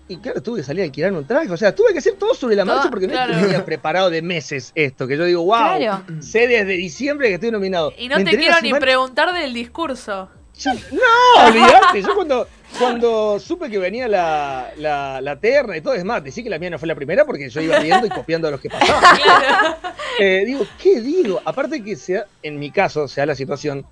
y 0.08 0.18
claro, 0.18 0.42
tuve 0.42 0.58
que 0.60 0.64
salir 0.64 0.82
a 0.82 0.86
alquilar 0.86 1.12
un 1.14 1.26
traje. 1.26 1.52
O 1.52 1.58
sea, 1.58 1.74
tuve 1.76 1.92
que 1.94 2.00
hacer 2.00 2.14
todo 2.14 2.34
sobre 2.34 2.56
la 2.56 2.64
Todo, 2.64 2.76
marcha 2.76 2.90
porque 2.90 3.08
no 3.08 3.14
claro. 3.14 3.34
lo 3.34 3.42
tenía 3.42 3.66
preparado 3.66 4.10
de 4.10 4.22
meses 4.22 4.72
esto. 4.76 5.08
Que 5.08 5.18
yo 5.18 5.26
digo, 5.26 5.44
wow, 5.44 5.78
Claro. 5.78 6.04
sé 6.22 6.48
desde 6.48 6.74
diciembre 6.74 7.28
que 7.30 7.34
estoy 7.36 7.52
nominado. 7.52 7.92
Y 7.98 8.08
no 8.08 8.18
Me 8.18 8.24
te 8.26 8.38
quiero 8.38 8.56
ni 8.62 8.68
semana- 8.70 8.80
preguntar 8.86 9.34
del 9.34 9.54
discurso. 9.54 10.30
Yo- 10.60 10.74
no, 10.74 11.46
olvidate. 11.48 12.02
Yo 12.02 12.16
cuando, 12.16 12.48
cuando 12.80 13.40
supe 13.40 13.70
que 13.70 13.78
venía 13.78 14.08
la, 14.08 14.72
la, 14.78 15.22
la 15.22 15.40
terna 15.40 15.78
y 15.78 15.82
todo, 15.82 15.94
es 15.94 16.04
más, 16.04 16.24
decí 16.24 16.42
que 16.44 16.50
la 16.50 16.58
mía 16.58 16.72
no 16.72 16.80
fue 16.80 16.88
la 16.88 16.96
primera 16.96 17.26
porque 17.26 17.48
yo 17.50 17.62
iba 17.62 17.78
viendo 17.80 18.08
y 18.08 18.10
copiando 18.10 18.48
a 18.48 18.52
los 18.52 18.60
que 18.62 18.70
pasaban. 18.70 19.04
Eh, 20.20 20.44
digo, 20.48 20.66
¿qué 20.82 21.00
digo? 21.00 21.40
Aparte 21.46 21.84
que 21.84 21.96
sea, 21.96 22.26
en 22.42 22.58
mi 22.58 22.72
caso, 22.72 23.08
sea 23.08 23.28
la 23.28 23.36
situación, 23.36 23.86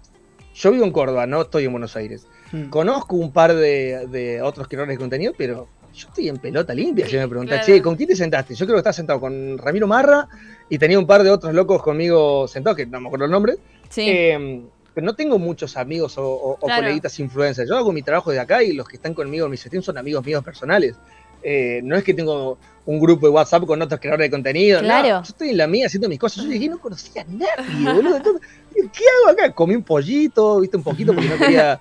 yo 0.56 0.72
vivo 0.72 0.84
en 0.84 0.92
Córdoba, 0.92 1.28
no 1.28 1.44
estoy 1.44 1.66
en 1.66 1.72
Buenos 1.72 1.96
Aires. 1.96 2.26
Mm. 2.52 2.70
Conozco 2.70 3.16
un 3.18 3.32
par 3.32 3.54
de, 3.54 4.08
de 4.08 4.42
otros 4.42 4.68
creadores 4.68 4.96
de 4.96 5.00
contenido, 5.00 5.34
pero 5.38 5.68
yo 5.96 6.08
estoy 6.10 6.30
en 6.30 6.38
pelota 6.38 6.74
limpia. 6.74 7.08
Yo 7.08 7.20
me 7.20 7.28
pregunté, 7.28 7.54
Claro. 7.54 7.66
che, 7.66 7.82
¿con 7.82 7.96
quién 7.96 8.10
te 8.10 8.16
sentaste? 8.16 8.54
Yo 8.56 8.66
creo 8.66 8.76
que 8.76 8.80
estaba 8.80 8.94
sentado 8.94 9.20
con 9.20 9.58
Ramiro 9.58 9.88
Marra 9.88 10.28
y 10.70 10.78
tenía 10.78 11.00
un 11.00 11.08
par 11.08 11.24
de 11.24 11.32
otros 11.32 11.54
locos 11.54 11.82
conmigo 11.82 12.48
sentados, 12.48 12.78
que 12.78 12.86
no 12.86 13.00
me 13.02 13.08
acuerdo 13.08 13.26
el 13.26 13.32
nombre. 13.32 13.56
Sí. 13.90 14.04
Eh, 14.08 14.62
pero 14.94 15.06
no 15.06 15.14
tengo 15.16 15.38
muchos 15.40 15.76
amigos 15.76 16.18
o, 16.18 16.24
o- 16.26 16.52
o 16.54 16.58
Claro. 16.58 16.84
coleguitas 16.84 17.20
influencers. 17.20 17.68
Yo 17.70 17.76
hago 17.76 17.92
mi 17.92 18.02
trabajo 18.02 18.32
de 18.32 18.40
acá 18.40 18.64
y 18.64 18.72
los 18.72 18.88
que 18.88 18.96
están 18.96 19.14
conmigo 19.14 19.46
en 19.46 19.52
mi 19.52 19.58
stream 19.58 19.84
son 19.84 19.98
amigos 19.98 20.26
míos 20.26 20.42
personales. 20.44 20.96
Eh, 21.48 21.82
no 21.84 21.96
es 21.96 22.04
que 22.04 22.16
tengo 22.16 22.58
un 22.88 23.00
grupo 23.00 23.28
de 23.28 23.34
WhatsApp 23.34 23.66
con 23.66 23.80
otros 23.80 24.00
creadores 24.00 24.26
de 24.26 24.32
contenido. 24.32 24.82
no. 24.82 24.88
Claro. 24.88 25.08
yo 25.08 25.22
estoy 25.22 25.50
en 25.50 25.58
la 25.58 25.68
mía 25.68 25.86
haciendo 25.86 26.10
mis 26.10 26.18
cosas. 26.18 26.44
Yo 26.44 26.50
llegué 26.50 26.66
y 26.66 26.70
no 26.70 26.80
conocía 26.80 27.22
a 27.22 27.26
nadie, 27.26 27.94
boludo. 27.94 28.18
Entonces, 28.18 28.48
¿qué 28.74 29.04
hago 29.22 29.32
acá? 29.32 29.52
Comí 29.54 29.76
un 29.76 29.84
pollito, 29.84 30.60
viste, 30.60 30.78
un 30.78 30.84
poquito 30.84 31.14
porque 31.14 31.30
no 31.30 31.38
quería, 31.38 31.80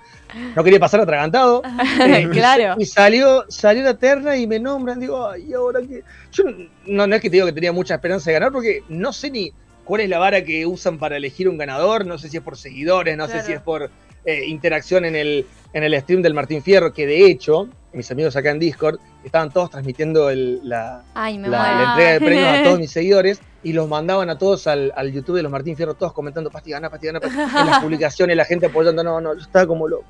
no 0.55 0.63
quería 0.63 0.79
pasar 0.79 1.01
atragantado. 1.01 1.63
Eh, 2.01 2.29
Claro. 2.33 2.75
Y 2.79 2.85
salió, 2.85 3.47
salió 3.49 3.83
la 3.83 3.97
terna 3.97 4.37
y 4.37 4.47
me 4.47 4.61
nombran. 4.61 5.01
Digo, 5.01 5.27
ay, 5.27 5.47
¿y 5.49 5.55
ahora 5.55 5.81
qué? 5.81 6.03
Yo 6.31 6.45
no, 6.87 7.07
no 7.07 7.15
es 7.15 7.23
que 7.23 7.31
te 7.31 7.37
digo 7.37 7.47
que 7.47 7.53
tenía 7.53 7.73
mucha 7.73 7.95
esperanza 7.95 8.29
de 8.29 8.35
ganar 8.35 8.53
porque 8.53 8.83
no 8.91 9.15
sé 9.15 9.31
ni 9.31 9.51
cuál 9.85 10.03
es 10.03 10.11
la 10.11 10.19
vara 10.19 10.45
que 10.45 10.67
usan 10.67 10.99
para 10.99 11.17
elegir 11.17 11.49
un 11.49 11.57
ganador. 11.57 12.05
No 12.05 12.19
sé 12.19 12.29
si 12.29 12.37
es 12.37 12.43
por 12.43 12.59
seguidores, 12.59 13.17
no 13.17 13.29
sé 13.29 13.43
si 13.43 13.53
es 13.53 13.63
por 13.63 13.91
eh, 14.27 14.45
interacción 14.47 15.07
en 15.07 15.17
el, 15.17 15.47
en 15.73 15.85
el 15.85 15.99
stream 16.01 16.21
del 16.21 16.35
Martín 16.35 16.63
Fierro, 16.63 16.93
que 16.93 17.07
de 17.07 17.27
hecho, 17.27 17.69
mis 17.95 18.11
amigos 18.11 18.35
acá 18.37 18.51
en 18.51 18.59
Discord 18.59 18.99
estaban 19.25 19.51
todos 19.51 19.71
transmitiendo 19.71 20.29
el- 20.31 20.61
la, 20.69 21.03
Ay, 21.15 21.39
me 21.39 21.49
la, 21.49 21.59
muero. 21.59 21.75
la 21.79 21.85
entrega 21.91 22.13
de 22.13 22.21
premios 22.21 22.47
a 22.49 22.63
todos 22.65 22.79
mis 22.81 22.91
seguidores 22.91 23.41
y 23.63 23.73
los 23.73 23.89
mandaban 23.89 24.29
a 24.31 24.37
todos 24.39 24.67
al, 24.67 24.93
al 24.97 25.13
YouTube 25.13 25.37
de 25.37 25.43
los 25.43 25.51
Martín 25.53 25.77
Fierro, 25.77 25.95
todos 25.95 26.13
comentando 26.13 26.51
Pasti 26.51 26.71
gana, 26.73 26.91
Pasti 26.91 27.07
gana, 27.07 27.21
Pasti", 27.21 27.37
en 27.39 27.67
las 27.67 27.79
publicaciones, 27.83 28.37
la 28.37 28.45
gente 28.45 28.67
apoyando, 28.67 29.03
no, 29.03 29.21
no, 29.21 29.35
yo 29.35 29.41
estaba 29.41 29.67
como 29.67 29.89
loco. 29.89 30.05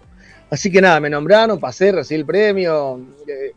Así 0.50 0.70
que 0.70 0.80
nada, 0.80 0.98
me 1.00 1.08
nombraron, 1.10 1.58
pasé, 1.60 1.92
recibí 1.92 2.20
el 2.20 2.26
premio, 2.26 3.00
eh, 3.26 3.52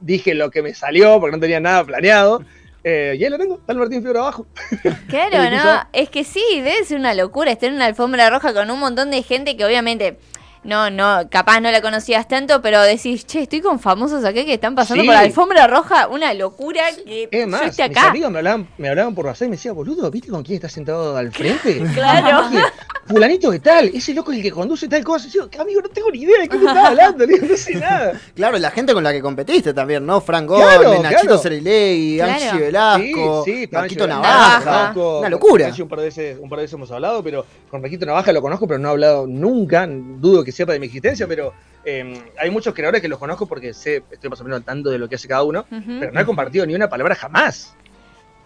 dije 0.00 0.34
lo 0.34 0.50
que 0.50 0.62
me 0.62 0.74
salió 0.74 1.18
porque 1.20 1.36
no 1.36 1.40
tenía 1.40 1.60
nada 1.60 1.84
planeado. 1.84 2.42
eh, 2.84 3.14
y 3.18 3.24
ahí 3.24 3.30
lo 3.30 3.38
tengo, 3.38 3.54
está 3.56 3.72
el 3.72 3.78
Martín 3.78 4.02
Fierro 4.02 4.20
abajo. 4.20 4.46
Claro, 5.08 5.42
¿El 5.42 5.56
¿no? 5.56 5.80
Es 5.92 6.08
que 6.10 6.24
sí, 6.24 6.42
debe 6.54 6.84
ser 6.84 6.98
una 6.98 7.14
locura 7.14 7.50
estar 7.52 7.68
en 7.68 7.76
una 7.76 7.86
alfombra 7.86 8.28
roja 8.30 8.52
con 8.54 8.70
un 8.70 8.78
montón 8.80 9.10
de 9.10 9.22
gente 9.22 9.56
que 9.56 9.64
obviamente 9.64 10.18
no, 10.64 10.90
no, 10.90 11.28
capaz 11.28 11.60
no 11.60 11.70
la 11.70 11.80
conocías 11.80 12.28
tanto, 12.28 12.62
pero 12.62 12.80
decís, 12.82 13.26
che, 13.26 13.42
estoy 13.42 13.60
con 13.60 13.80
famosos 13.80 14.24
acá 14.24 14.44
que 14.44 14.54
están 14.54 14.74
pasando 14.74 15.02
Sí. 15.02 15.06
por 15.08 15.14
la 15.14 15.20
alfombra 15.22 15.66
roja, 15.66 16.08
una 16.08 16.32
locura 16.34 16.82
que 17.04 17.28
Es 17.30 17.40
yo 17.42 17.48
más, 17.48 17.62
mis 17.78 17.96
amigos 17.98 18.30
me 18.30 18.38
hablaban, 18.38 18.68
me 18.78 18.88
hablaban 18.88 19.14
por 19.14 19.26
WhatsApp 19.26 19.46
y 19.46 19.50
me 19.50 19.56
decían, 19.56 19.74
boludo, 19.74 20.10
¿viste 20.10 20.28
con 20.28 20.42
quién 20.42 20.56
está 20.56 20.68
sentado 20.68 21.16
al 21.16 21.32
frente? 21.32 21.82
Claro. 21.94 22.48
Dije, 22.50 22.62
Fulanito 23.04 23.50
de 23.50 23.58
tal, 23.58 23.90
ese 23.92 24.14
loco 24.14 24.30
es 24.30 24.36
el 24.38 24.44
que 24.44 24.52
conduce 24.52 24.86
tal 24.88 25.02
cosa. 25.02 25.26
Y 25.26 25.30
yo, 25.32 25.48
amigo, 25.60 25.80
no 25.82 25.88
tengo 25.88 26.08
ni 26.12 26.20
idea 26.20 26.40
de 26.42 26.48
qué 26.48 26.56
me 26.56 26.66
estás 26.66 26.84
hablando, 26.86 27.26
no 27.26 27.56
sé 27.56 27.74
nada. 27.74 28.12
Claro, 28.36 28.56
la 28.58 28.70
gente 28.70 28.94
con 28.94 29.02
la 29.02 29.12
que 29.12 29.20
competiste 29.20 29.74
también, 29.74 30.06
¿no? 30.06 30.20
Frank 30.20 30.46
Claro, 30.46 30.84
Gómez, 30.84 31.02
Nachito 31.02 31.22
claro. 31.22 31.38
Cerilei, 31.38 32.16
Claro. 32.18 32.32
Angie 32.32 32.58
Velasco, 32.60 33.42
Sí, 33.44 33.68
Marquito 33.72 34.06
Navaja. 34.06 34.92
Una 34.94 35.28
locura. 35.28 35.72
Un 35.76 35.88
par, 35.88 35.98
de 35.98 36.04
veces, 36.06 36.38
un 36.40 36.48
par 36.48 36.58
de 36.58 36.62
veces 36.64 36.74
hemos 36.74 36.90
hablado, 36.92 37.24
pero 37.24 37.44
con 37.68 37.80
Marquito 37.80 38.06
Navaja 38.06 38.32
lo 38.32 38.40
conozco, 38.40 38.68
pero 38.68 38.78
no 38.78 38.88
he 38.88 38.90
hablado 38.92 39.26
nunca. 39.26 39.86
Dudo 39.88 40.44
que 40.44 40.51
sepa 40.52 40.72
de 40.72 40.78
mi 40.78 40.86
existencia, 40.86 41.26
pero 41.26 41.52
eh, 41.84 42.22
hay 42.38 42.50
muchos 42.50 42.74
creadores 42.74 43.00
que 43.00 43.08
los 43.08 43.18
conozco 43.18 43.46
porque 43.46 43.74
sé, 43.74 44.02
estoy 44.10 44.30
más 44.30 44.40
o 44.40 44.44
menos 44.44 44.58
al 44.58 44.64
tanto 44.64 44.90
de 44.90 44.98
lo 44.98 45.08
que 45.08 45.16
hace 45.16 45.28
cada 45.28 45.42
uno, 45.42 45.66
pero 45.98 46.12
no 46.12 46.20
he 46.20 46.24
compartido 46.24 46.64
ni 46.66 46.74
una 46.74 46.88
palabra 46.88 47.14
jamás. 47.14 47.74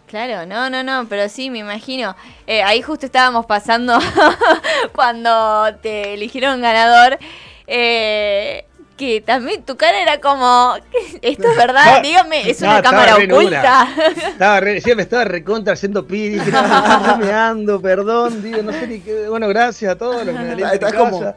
Claro, 0.07 0.47
no, 0.47 0.71
no, 0.71 0.85
no, 0.85 1.07
pero 1.09 1.29
sí, 1.29 1.51
me 1.51 1.59
imagino. 1.59 2.14
Eh, 2.47 2.62
ahí 2.62 2.81
justo 2.81 3.07
estábamos 3.07 3.45
pasando 3.45 3.99
cuando 4.95 5.75
te 5.83 6.14
eligieron 6.14 6.61
ganador. 6.61 7.19
eh, 7.66 8.64
que 8.97 9.21
también 9.21 9.62
tu 9.62 9.77
cara 9.77 10.01
era 10.01 10.21
como, 10.21 10.75
esto 11.21 11.51
es 11.51 11.57
verdad, 11.57 11.97
No, 11.97 12.03
dígame, 12.03 12.49
es 12.49 12.61
no, 12.61 12.71
una 12.71 12.83
cámara 12.83 13.16
oculta. 13.16 13.88
Estaba 14.27 14.61
re, 14.61 14.81
sí, 14.81 14.95
me 14.95 15.03
estaba 15.03 15.25
recontra 15.25 15.75
haciendo 15.75 16.07
pi, 16.07 16.31
dije, 16.31 16.51
no, 16.51 17.19
me 17.19 17.79
perdón, 17.79 18.42
digo, 18.42 18.62
no 18.62 18.73
sé 18.73 18.87
ni 18.87 19.01
qué. 19.01 19.29
Bueno, 19.29 19.49
gracias 19.49 19.92
a 19.92 19.99
todos 19.99 20.25
los 20.25 20.35
que 20.35 20.42
me 20.42 20.75
Estás 20.75 20.95
como, 20.95 21.21
casa. 21.21 21.37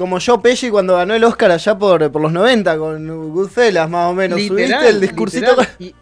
Como 0.00 0.18
yo, 0.18 0.40
Pesci, 0.40 0.70
cuando 0.70 0.96
ganó 0.96 1.12
el 1.14 1.22
Oscar 1.24 1.50
allá 1.50 1.76
por, 1.76 2.10
por 2.10 2.22
los 2.22 2.32
90 2.32 2.78
con 2.78 3.32
Goodfellas, 3.34 3.88
más 3.90 4.10
o 4.10 4.14
menos. 4.14 4.38
Literal, 4.40 4.66
¿Subiste 4.68 4.88
el 4.88 5.00
discursito? 5.02 5.56
Y, 5.78 5.94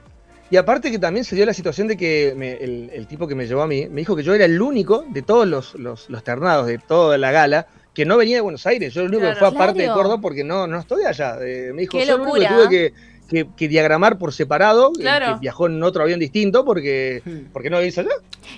y 0.50 0.56
aparte 0.56 0.90
que 0.92 1.00
también 1.00 1.24
se 1.24 1.34
dio 1.34 1.44
la 1.44 1.52
situación 1.52 1.88
de 1.88 1.96
que 1.96 2.32
me- 2.36 2.52
el, 2.52 2.90
el 2.94 3.08
tipo 3.08 3.26
que 3.26 3.34
me 3.34 3.44
llevó 3.48 3.62
a 3.62 3.66
mí 3.66 3.86
me 3.88 4.00
dijo 4.02 4.14
que 4.14 4.22
yo 4.22 4.32
era 4.34 4.44
el 4.44 4.62
único 4.62 5.04
de 5.10 5.22
todos 5.22 5.48
los, 5.48 5.74
los, 5.74 6.08
los 6.08 6.22
ternados, 6.22 6.68
de 6.68 6.78
toda 6.78 7.18
la 7.18 7.32
gala, 7.32 7.66
que 7.92 8.04
no 8.06 8.16
venía 8.16 8.36
de 8.36 8.40
Buenos 8.42 8.64
Aires. 8.68 8.94
Yo 8.94 9.00
el 9.00 9.08
único 9.08 9.22
Claro. 9.22 9.34
que 9.34 9.38
fue 9.40 9.48
aparte 9.48 9.78
de 9.80 9.84
Claro. 9.86 9.98
Córdoba 10.00 10.20
porque 10.22 10.44
no, 10.44 10.68
no 10.68 10.78
estoy 10.78 11.04
allá. 11.04 11.36
Eh, 11.42 11.72
me 11.74 11.80
dijo, 11.82 11.98
Qué 11.98 12.06
yo 12.06 12.14
el 12.14 12.20
único 12.20 12.36
que 12.38 12.46
tuve 12.46 12.68
que, 12.68 12.92
que- 13.28 13.48
que 13.56 13.68
diagramar 13.68 14.16
por 14.16 14.32
separado, 14.32 14.92
eh, 14.96 15.00
Claro. 15.00 15.34
que 15.34 15.40
viajó 15.40 15.66
en 15.66 15.82
otro 15.82 16.04
avión 16.04 16.20
distinto 16.20 16.64
porque, 16.64 17.20
Hmm. 17.24 17.50
porque 17.52 17.68
no 17.68 17.82
hizo 17.82 18.00
allá. 18.02 18.10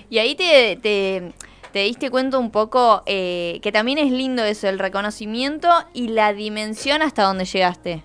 Y 0.09 0.19
ahí 0.19 0.35
te, 0.35 0.77
te, 0.81 1.33
te 1.71 1.79
diste 1.79 2.09
cuenta 2.09 2.37
un 2.37 2.51
poco 2.51 3.03
eh, 3.05 3.59
que 3.61 3.71
también 3.71 3.97
es 3.97 4.11
lindo 4.11 4.43
eso, 4.43 4.67
el 4.69 4.79
reconocimiento 4.79 5.69
y 5.93 6.09
la 6.09 6.33
dimensión 6.33 7.01
hasta 7.01 7.23
donde 7.23 7.45
llegaste. 7.45 8.03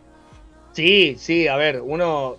Sí, 0.72 1.16
sí, 1.18 1.48
a 1.48 1.56
ver, 1.56 1.80
uno, 1.82 2.36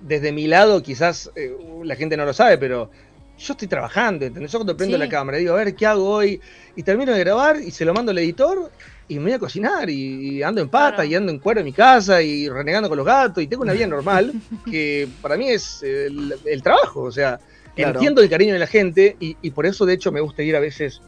desde 0.00 0.32
mi 0.32 0.46
lado 0.46 0.82
quizás 0.82 1.30
eh, 1.36 1.54
la 1.84 1.96
gente 1.96 2.16
no 2.16 2.24
lo 2.24 2.32
sabe, 2.32 2.58
pero 2.58 2.90
yo 3.38 3.52
estoy 3.54 3.68
trabajando, 3.68 4.26
¿entendés? 4.26 4.52
Yo 4.52 4.58
cuando 4.58 4.76
prendo 4.76 4.96
Sí. 4.96 5.02
la 5.02 5.08
cámara 5.08 5.38
digo, 5.38 5.54
a 5.54 5.56
ver, 5.64 5.74
¿qué 5.74 5.86
hago 5.86 6.08
hoy? 6.10 6.40
Y 6.76 6.82
termino 6.82 7.12
de 7.12 7.20
grabar 7.20 7.56
y 7.60 7.70
se 7.70 7.84
lo 7.84 7.94
mando 7.94 8.10
al 8.10 8.18
editor 8.18 8.70
y 9.08 9.14
me 9.16 9.24
voy 9.24 9.32
a 9.32 9.38
cocinar 9.38 9.88
y, 9.88 10.38
y 10.38 10.42
ando 10.42 10.60
en 10.60 10.68
pata 10.68 10.96
Claro. 10.96 11.10
y 11.10 11.14
ando 11.14 11.32
en 11.32 11.38
cuero 11.38 11.60
en 11.60 11.66
mi 11.66 11.72
casa 11.72 12.20
y 12.22 12.48
renegando 12.48 12.88
con 12.88 12.98
los 12.98 13.06
gatos 13.06 13.42
y 13.42 13.46
tengo 13.46 13.62
una 13.62 13.72
vida 13.72 13.86
normal 13.86 14.32
que 14.70 15.08
para 15.22 15.36
mí 15.36 15.48
es 15.48 15.82
el, 15.82 16.34
el 16.44 16.62
trabajo, 16.62 17.02
o 17.02 17.12
sea, 17.12 17.40
Claro. 17.76 17.94
entiendo 17.98 18.20
el 18.22 18.28
cariño 18.28 18.52
de 18.52 18.58
la 18.58 18.66
gente 18.66 19.16
y, 19.20 19.36
y 19.42 19.50
por 19.52 19.66
eso 19.66 19.86
de 19.86 19.94
hecho 19.94 20.12
me 20.12 20.20
gusta 20.20 20.42
ir 20.42 20.56
a 20.56 20.60
veces 20.60 21.00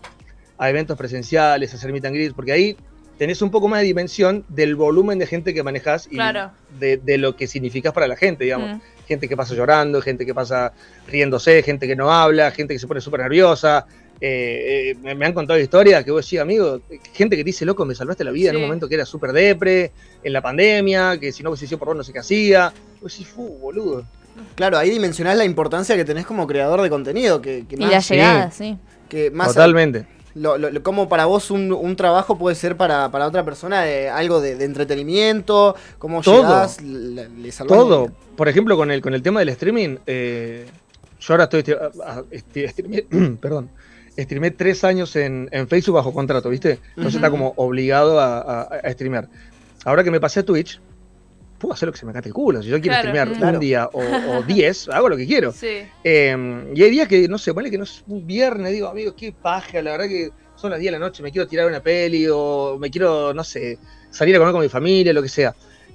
a 0.58 0.70
eventos 0.70 0.96
presenciales, 0.96 1.72
a 1.72 1.76
hacer 1.76 1.92
meet 1.92 2.04
and 2.04 2.14
greet, 2.14 2.34
porque 2.34 2.52
ahí 2.52 2.76
tenés 3.18 3.42
un 3.42 3.50
poco 3.50 3.68
más 3.68 3.80
de 3.80 3.86
dimensión 3.86 4.44
del 4.48 4.74
volumen 4.76 5.18
de 5.18 5.26
gente 5.26 5.52
que 5.54 5.62
manejás 5.62 6.06
y 6.10 6.16
Claro. 6.16 6.52
de, 6.78 6.96
de 6.96 7.18
lo 7.18 7.36
que 7.36 7.46
significas 7.46 7.92
para 7.92 8.06
la 8.06 8.16
gente, 8.16 8.44
digamos. 8.44 8.76
Mm. 8.76 8.80
Gente 9.06 9.28
que 9.28 9.36
pasa 9.36 9.54
llorando, 9.54 10.00
gente 10.00 10.24
que 10.24 10.34
pasa 10.34 10.72
riéndose, 11.08 11.62
gente 11.62 11.86
que 11.86 11.96
no 11.96 12.10
habla, 12.12 12.50
gente 12.52 12.74
que 12.74 12.78
se 12.78 12.86
pone 12.86 13.00
súper 13.00 13.20
nerviosa. 13.20 13.86
Eh, 14.20 14.92
eh, 14.92 14.96
me, 15.02 15.16
me 15.16 15.26
han 15.26 15.32
contado 15.32 15.58
historias 15.58 16.04
que 16.04 16.12
vos 16.12 16.24
decís, 16.24 16.38
amigo, 16.38 16.80
gente 17.12 17.36
que 17.36 17.42
te 17.42 17.46
dice, 17.48 17.64
loco, 17.64 17.84
me 17.84 17.94
salvaste 17.94 18.22
la 18.22 18.30
vida 18.30 18.50
en 18.50 18.56
un 18.56 18.62
momento 18.62 18.88
que 18.88 18.94
era 18.94 19.04
súper 19.04 19.32
depre, 19.32 19.90
en 20.22 20.32
la 20.32 20.40
pandemia, 20.40 21.18
que 21.18 21.32
si 21.32 21.42
no 21.42 21.50
hubiese 21.50 21.66
sido 21.66 21.78
por 21.78 21.88
vos 21.88 21.96
no 21.96 22.04
sé 22.04 22.12
qué 22.12 22.20
hacía. 22.20 22.72
Vos 23.00 23.12
decís, 23.12 23.26
fu, 23.28 23.58
boludo. 23.58 24.04
Claro, 24.54 24.78
ahí 24.78 24.90
dimensionás 24.90 25.36
la 25.36 25.44
importancia 25.44 25.96
que 25.96 26.04
tenés 26.04 26.26
como 26.26 26.46
creador 26.46 26.80
de 26.82 26.90
contenido. 26.90 27.40
Que, 27.42 27.66
que 27.66 27.76
Y 27.76 27.78
más, 27.80 27.90
la 27.90 28.00
sí. 28.02 28.14
llegada, 28.14 28.50
sí. 28.50 28.78
que 29.08 29.30
más 29.30 29.48
Totalmente. 29.48 30.06
lo, 30.34 30.56
lo- 30.58 30.70
lo- 30.70 30.82
como 30.82 31.08
para 31.08 31.26
vos 31.26 31.50
un, 31.50 31.72
un 31.72 31.96
trabajo 31.96 32.38
puede 32.38 32.56
ser 32.56 32.76
para, 32.76 33.10
para 33.10 33.26
otra 33.26 33.44
persona 33.44 33.82
de 33.82 34.08
algo 34.08 34.40
de, 34.40 34.56
de 34.56 34.64
entretenimiento, 34.64 35.74
cómo 35.98 36.22
Todo. 36.22 36.42
llegás, 36.42 36.80
le, 36.80 37.28
le 37.28 37.52
Todo. 37.52 38.10
Por 38.36 38.48
ejemplo, 38.48 38.76
con 38.76 38.90
el, 38.90 39.00
con 39.02 39.14
el 39.14 39.22
tema 39.22 39.40
del 39.40 39.50
streaming, 39.50 39.96
eh, 40.06 40.66
yo 41.20 41.34
ahora 41.34 41.44
estoy, 41.44 41.62
esti- 41.62 41.90
a- 42.04 42.22
esti- 42.30 42.66
streamé- 42.72 43.36
perdón, 43.40 43.68
streamé 44.18 44.50
tres 44.50 44.84
años 44.84 45.14
en, 45.16 45.48
en 45.52 45.68
Facebook 45.68 45.96
bajo 45.96 46.12
contrato, 46.14 46.48
¿viste? 46.48 46.78
Entonces 46.96 47.14
Ujú. 47.14 47.16
está 47.16 47.30
como 47.30 47.52
obligado 47.56 48.18
a, 48.20 48.38
a, 48.40 48.62
a 48.62 48.92
streamear. 48.92 49.28
Ahora 49.84 50.02
que 50.04 50.10
me 50.10 50.20
pasé 50.20 50.40
a 50.40 50.44
Twitch, 50.44 50.80
puedo 51.62 51.72
hacer 51.74 51.86
lo 51.86 51.92
que 51.92 51.98
se 51.98 52.04
me 52.06 52.12
cante 52.12 52.28
el 52.28 52.34
culo. 52.34 52.62
Si 52.62 52.68
yo 52.68 52.80
quiero 52.80 52.94
Claro, 52.96 53.08
streamear 53.08 53.38
claro. 53.38 53.54
un 53.54 53.60
día 53.60 53.88
o, 53.92 54.00
o 54.36 54.42
diez, 54.42 54.88
hago 54.92 55.08
lo 55.08 55.16
que 55.16 55.26
quiero. 55.26 55.52
Sí. 55.52 55.78
Eh, 56.04 56.64
y 56.74 56.82
hay 56.82 56.90
días 56.90 57.08
que, 57.08 57.26
no 57.28 57.38
sé, 57.38 57.54
ponle 57.54 57.70
que 57.70 57.78
no 57.78 57.84
es 57.84 58.02
un 58.06 58.26
viernes, 58.26 58.72
digo, 58.72 58.88
amigo, 58.88 59.14
qué 59.16 59.32
paja, 59.32 59.80
la 59.80 59.92
verdad 59.92 60.08
que 60.08 60.30
son 60.56 60.70
las 60.70 60.80
10 60.80 60.92
de 60.92 60.98
la 60.98 61.04
noche, 61.06 61.22
me 61.22 61.32
quiero 61.32 61.46
tirar 61.48 61.66
una 61.66 61.80
peli 61.80 62.26
o 62.30 62.76
me 62.78 62.90
quiero, 62.90 63.32
no 63.32 63.42
sé, 63.44 63.78
salir 64.10 64.36
a 64.36 64.38
comer 64.38 64.52
con 64.52 64.60
mi 64.62 64.68
familia, 64.68 65.12
lo 65.12 65.22
que 65.22 65.28
sea. 65.30 65.54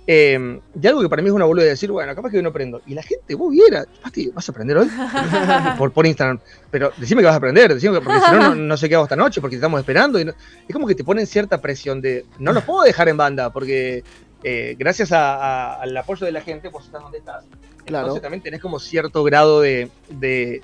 Eh, 0.09 0.59
y 0.81 0.87
algo 0.87 1.01
que 1.01 1.09
para 1.09 1.21
mí 1.21 1.27
es 1.27 1.33
una 1.33 1.43
boluda 1.43 1.65
de 1.65 1.71
decir, 1.71 1.91
bueno, 1.91 2.15
capaz 2.15 2.29
que 2.31 2.37
hoy 2.37 2.43
no 2.43 2.49
aprendo. 2.49 2.81
Y 2.87 2.93
la 2.93 3.03
gente, 3.03 3.35
vos 3.35 3.51
viera, 3.51 3.83
Pasti, 4.01 4.29
¿vas 4.33 4.47
a 4.47 4.51
aprender 4.53 4.77
hoy? 4.77 4.87
por, 5.77 5.91
por 5.91 6.05
Instagram. 6.07 6.39
Pero 6.71 6.91
decime 6.97 7.21
que 7.21 7.25
vas 7.25 7.33
a 7.33 7.37
aprender, 7.37 7.73
decime 7.73 7.95
que, 7.99 8.01
porque 8.05 8.21
si 8.21 8.31
no, 8.31 8.37
no, 8.39 8.55
no 8.55 8.77
sé 8.77 8.87
qué 8.87 8.95
hago 8.95 9.03
esta 9.03 9.17
noche, 9.17 9.41
porque 9.41 9.55
te 9.55 9.59
estamos 9.59 9.79
esperando. 9.81 10.17
Y 10.17 10.23
no- 10.23 10.33
es 10.65 10.73
como 10.73 10.87
que 10.87 10.95
te 10.95 11.03
ponen 11.03 11.27
cierta 11.27 11.59
presión 11.59 11.99
de, 12.01 12.25
no 12.39 12.53
los 12.53 12.63
puedo 12.63 12.83
dejar 12.83 13.09
en 13.09 13.17
banda, 13.17 13.51
porque 13.51 14.03
eh, 14.49 14.75
gracias 14.79 15.11
a- 15.11 15.35
a- 15.35 15.81
al 15.81 15.95
apoyo 15.97 16.25
de 16.25 16.31
la 16.31 16.41
gente, 16.41 16.69
vos 16.69 16.85
estás 16.85 17.01
donde 17.01 17.17
estás. 17.17 17.43
Claro. 17.85 18.05
Entonces 18.05 18.21
también 18.21 18.41
tenés 18.43 18.61
como 18.61 18.79
cierto 18.79 19.23
grado 19.23 19.61
de, 19.61 19.89
de, 20.09 20.61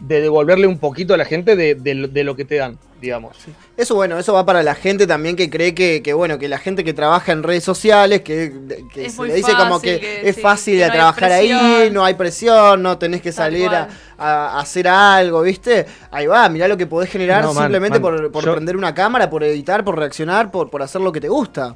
de 0.00 0.20
devolverle 0.20 0.66
un 0.66 0.78
poquito 0.78 1.14
a 1.14 1.16
la 1.16 1.24
gente 1.24 1.54
de, 1.56 1.74
de 1.74 1.94
lo- 1.94 2.08
de 2.08 2.24
lo 2.24 2.34
que 2.36 2.44
te 2.44 2.56
dan, 2.56 2.78
digamos. 3.00 3.36
Eso 3.76 3.94
bueno, 3.94 4.18
eso 4.18 4.32
va 4.32 4.46
para 4.46 4.62
la 4.62 4.74
gente 4.74 5.06
también 5.06 5.36
que 5.36 5.50
cree 5.50 5.74
que, 5.74 6.00
que, 6.02 6.12
bueno, 6.14 6.38
que 6.38 6.48
la 6.48 6.58
gente 6.58 6.84
que 6.84 6.94
trabaja 6.94 7.32
en 7.32 7.42
redes 7.42 7.64
sociales, 7.64 8.22
que, 8.22 8.52
se 9.10 9.22
le 9.26 9.34
dice 9.34 9.52
como 9.54 9.80
que, 9.80 9.98
que 10.00 10.28
es 10.28 10.36
sí, 10.36 10.40
fácil 10.42 10.74
que 10.76 10.80
de 10.82 10.86
no 10.88 10.92
trabajar 10.94 11.32
ahí, 11.32 11.90
no 11.92 12.04
hay 12.04 12.14
presión, 12.14 12.82
no 12.82 12.96
tenés 12.98 13.20
que 13.20 13.30
Tal 13.30 13.36
salir 13.52 13.66
a, 13.68 13.86
cual. 13.86 13.98
a- 14.18 14.48
a 14.56 14.60
hacer 14.60 14.86
algo, 14.88 15.42
¿viste? 15.42 15.86
Ahí 16.10 16.26
va, 16.26 16.48
mirá 16.48 16.66
lo 16.68 16.76
que 16.76 16.86
podés 16.86 17.10
generar 17.10 17.42
No, 17.42 17.52
man, 17.52 17.64
simplemente 17.64 17.98
man, 18.00 18.02
por, 18.16 18.32
por 18.32 18.44
yo- 18.44 18.52
prender 18.54 18.76
una 18.76 18.94
cámara, 18.94 19.28
por 19.28 19.42
editar, 19.44 19.84
por 19.84 19.98
reaccionar, 19.98 20.50
por, 20.50 20.70
por 20.70 20.82
hacer 20.82 21.00
lo 21.00 21.10
que 21.12 21.20
te 21.20 21.28
gusta. 21.28 21.74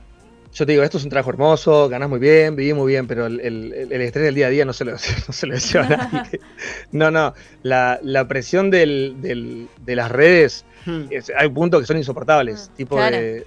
Yo 0.55 0.65
te 0.65 0.71
digo, 0.73 0.85
esto 0.85 0.99
es 0.99 1.05
un 1.05 1.11
trabajo 1.11 1.31
hermoso, 1.31 1.89
ganás 1.89 2.09
muy 2.09 2.21
bien, 2.21 2.55
vivís 2.55 2.75
muy 2.77 2.93
bien, 2.93 3.09
pero 3.09 3.27
el, 3.27 3.41
el- 3.41 3.73
el- 3.73 3.93
el 3.93 4.01
estrés 4.03 4.25
del 4.27 4.37
día 4.37 4.47
a 4.47 4.51
día 4.51 4.65
no 4.65 4.73
se 4.73 4.85
lo, 4.85 4.93
no 5.27 5.33
se 5.33 5.47
lo 5.49 5.55
deseo 5.55 5.83
a 5.83 5.89
nadie. 5.89 6.41
No, 6.93 7.11
no, 7.11 7.35
la, 7.65 7.99
la 8.03 8.29
presión 8.29 8.71
del- 8.71 9.17
del- 9.21 9.69
de 9.85 9.97
las 9.97 10.11
redes, 10.11 10.65
Hmm. 10.87 11.05
es- 11.11 11.33
hay 11.37 11.49
puntos 11.49 11.81
que 11.81 11.87
son 11.87 11.97
insoportables. 11.97 12.69
Mm, 12.73 12.77
tipo 12.77 12.97
claro. 12.97 13.17
de- 13.17 13.39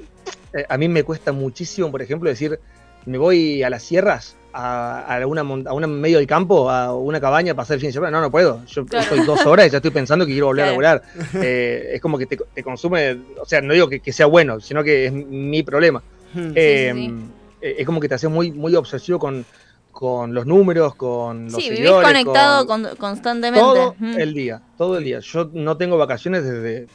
eh, 0.54 0.66
a 0.68 0.78
mí 0.78 0.88
me 0.90 1.04
cuesta 1.04 1.32
muchísimo, 1.32 1.92
por 1.92 2.02
ejemplo, 2.02 2.30
decir, 2.30 2.60
me 3.06 3.18
voy 3.18 3.62
a 3.64 3.70
las 3.70 3.84
sierras, 3.84 4.36
a, 4.54 5.18
a 5.22 5.28
una, 5.28 5.42
a 5.42 5.74
una 5.74 5.86
medio 5.88 6.18
del 6.18 6.26
campo, 6.28 6.70
a 6.72 6.94
una 6.98 7.22
cabaña, 7.22 7.54
pasar 7.54 7.76
el 7.76 7.80
fin 7.82 7.90
de 7.90 7.94
semana. 7.94 8.18
No, 8.18 8.22
no 8.22 8.32
puedo. 8.32 8.66
Yo 8.66 8.86
Claro. 8.86 9.04
estoy 9.04 9.24
dos 9.26 9.46
horas 9.46 9.68
y 9.68 9.70
ya 9.70 9.78
estoy 9.78 9.92
pensando 9.92 10.26
que 10.26 10.32
quiero 10.32 10.48
volver 10.48 10.66
Claro. 10.66 10.70
a 10.88 10.94
laburar. 10.96 11.04
Eh, 11.46 11.92
es 11.94 12.02
como 12.02 12.18
que 12.18 12.26
te, 12.26 12.38
te 12.56 12.64
consume, 12.64 13.18
o 13.40 13.46
sea, 13.46 13.62
no 13.62 13.74
digo 13.74 13.88
que, 13.88 14.00
que 14.00 14.12
sea 14.12 14.26
bueno, 14.26 14.60
sino 14.60 14.84
que 14.84 15.06
es 15.06 15.14
mi 15.14 15.62
problema. 15.64 16.02
Hmm. 16.34 16.52
Eh, 16.56 16.92
sí, 16.96 17.14
Es 17.62 17.86
como 17.86 18.00
que 18.00 18.08
te 18.10 18.16
haces 18.16 18.30
muy, 18.30 18.52
muy 18.52 18.76
obsesivo 18.76 19.18
con, 19.20 19.46
con 19.92 20.34
los 20.34 20.46
números, 20.46 20.96
con 20.96 21.46
los 21.46 21.56
Sí, 21.56 21.70
vivís 21.72 21.90
conectado 21.92 22.68
con 22.68 22.84
con- 22.84 22.96
constantemente. 22.98 23.60
todo 23.60 23.96
Mm. 23.98 24.20
el 24.20 24.34
día, 24.34 24.62
todo 24.78 24.98
el 24.98 25.04
día. 25.04 25.20
Yo 25.20 25.50
no 25.54 25.76
tengo 25.78 25.98
vacaciones 25.98 26.44
desde 26.44 26.88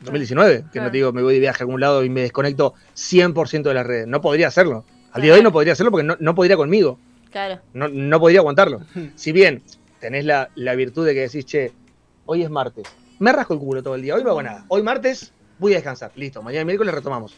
2019, 0.00 0.64
que 0.72 0.80
no 0.80 0.86
te 0.90 0.96
digo 0.96 1.12
me 1.12 1.22
voy 1.22 1.34
de 1.34 1.40
viaje 1.40 1.62
a 1.62 1.64
algún 1.64 1.80
lado 1.80 2.04
y 2.04 2.08
me 2.10 2.22
desconecto 2.22 2.74
100% 2.94 3.62
de 3.68 3.74
las 3.74 3.86
redes. 3.86 4.06
No 4.06 4.20
podría 4.20 4.48
hacerlo. 4.48 4.84
Al 5.12 5.22
día 5.22 5.32
de 5.32 5.38
hoy 5.38 5.44
no 5.44 5.52
podría 5.52 5.72
hacerlo 5.72 5.90
porque 5.90 6.04
no, 6.04 6.16
no 6.20 6.34
podría 6.34 6.56
conmigo. 6.56 6.98
Claro. 7.30 7.60
No, 7.74 7.88
no 7.88 8.20
podría 8.20 8.40
aguantarlo. 8.40 8.80
Si 9.16 9.32
bien 9.32 9.62
tenés 10.00 10.24
la, 10.24 10.48
la 10.54 10.74
virtud 10.74 11.04
de 11.04 11.14
que 11.14 11.20
decís, 11.20 11.44
che, 11.44 11.72
hoy 12.26 12.42
es 12.44 12.50
martes. 12.50 12.86
Me 13.18 13.32
rasco 13.32 13.54
el 13.54 13.60
culo 13.60 13.82
todo 13.82 13.96
el 13.96 14.02
día, 14.02 14.14
hoy 14.14 14.22
no 14.24 14.30
hago 14.30 14.42
nada. 14.42 14.64
Hoy 14.68 14.82
martes 14.82 15.32
voy 15.58 15.72
a 15.72 15.76
descansar. 15.76 16.12
Listo, 16.14 16.40
mañana 16.42 16.64
miércoles 16.64 16.94
retomamos. 16.94 17.34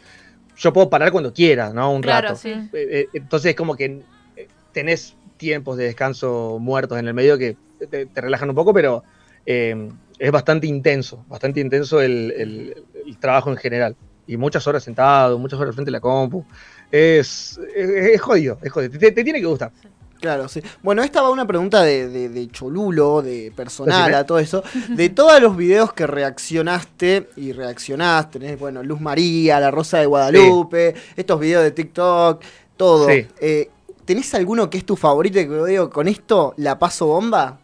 Yo 0.57 0.73
puedo 0.73 0.91
parar 0.91 1.11
cuando 1.13 1.33
quiera, 1.33 1.73
¿no? 1.73 1.93
Un 1.93 2.03
Claro, 2.03 2.29
rato. 2.29 2.41
sí. 2.41 2.51
Eh, 2.51 2.69
eh, 2.73 3.09
entonces, 3.13 3.55
como 3.55 3.77
que 3.77 4.05
eh, 4.37 4.49
tenés 4.73 5.17
tiempos 5.37 5.77
de 5.77 5.85
descanso 5.85 6.59
muertos 6.61 6.99
en 6.99 7.09
el 7.09 7.15
medio 7.15 7.39
que 7.39 7.59
te, 7.79 8.07
te 8.07 8.21
relajan 8.21 8.49
un 8.51 8.55
poco, 8.55 8.73
pero 8.75 9.05
eh, 9.47 9.75
es 10.19 10.31
bastante 10.31 10.67
intenso, 10.67 11.25
bastante 11.29 11.61
intenso 11.61 12.01
el, 12.01 12.33
el- 12.37 12.87
el 13.07 13.19
trabajo 13.19 13.51
en 13.51 13.57
general. 13.57 13.97
Y 14.27 14.37
muchas 14.37 14.67
horas 14.67 14.85
sentado, 14.85 15.39
muchas 15.39 15.59
horas 15.59 15.75
frente 15.75 15.91
a 15.91 15.93
la 15.93 16.01
compu. 16.01 16.47
Es, 16.91 17.59
es, 17.75 17.89
es 18.15 18.21
jodido, 18.21 18.59
es 18.63 18.71
jodido. 18.71 18.99
Te, 18.99 19.13
te 19.13 19.25
tiene 19.25 19.41
que 19.41 19.47
gustar. 19.47 19.73
Claro, 20.21 20.49
sí. 20.49 20.61
Bueno, 20.83 21.03
esta 21.03 21.23
va 21.23 21.31
una 21.31 21.47
pregunta 21.47 21.83
de, 21.83 22.09
de- 22.09 22.29
de 22.29 22.49
Cholulo, 22.51 23.23
de 23.23 23.53
personal, 23.57 24.15
a 24.15 24.27
todo 24.27 24.39
eso. 24.39 24.63
De 24.91 25.09
todos 25.09 25.41
los 25.41 25.57
videos 25.57 25.93
que 25.95 26.07
reaccionaste 26.07 27.29
y 27.37 27.53
reaccionaste, 27.53 28.39
tenés, 28.39 28.59
bueno, 28.59 28.83
Luz 28.83 29.01
María, 29.01 29.59
La 29.61 29.71
Rosa 29.71 29.99
de 29.99 30.07
Guadalupe, 30.07 30.95
estos 31.17 31.41
videos 31.41 31.63
de 31.63 31.71
TikTok, 31.71 32.43
todo. 32.77 33.09
Sí. 33.09 33.27
Eh, 33.41 33.71
¿Tenés 34.05 34.35
alguno 34.35 34.69
que 34.69 34.79
es 34.79 34.85
tu 34.85 34.97
favorito 34.97 35.39
y 35.41 35.45
que 35.45 35.51
yo 35.51 35.65
digo, 35.65 35.91
con 35.91 36.09
esto 36.09 36.53
la 36.57 36.79
paso 36.79 37.07
bomba? 37.07 37.59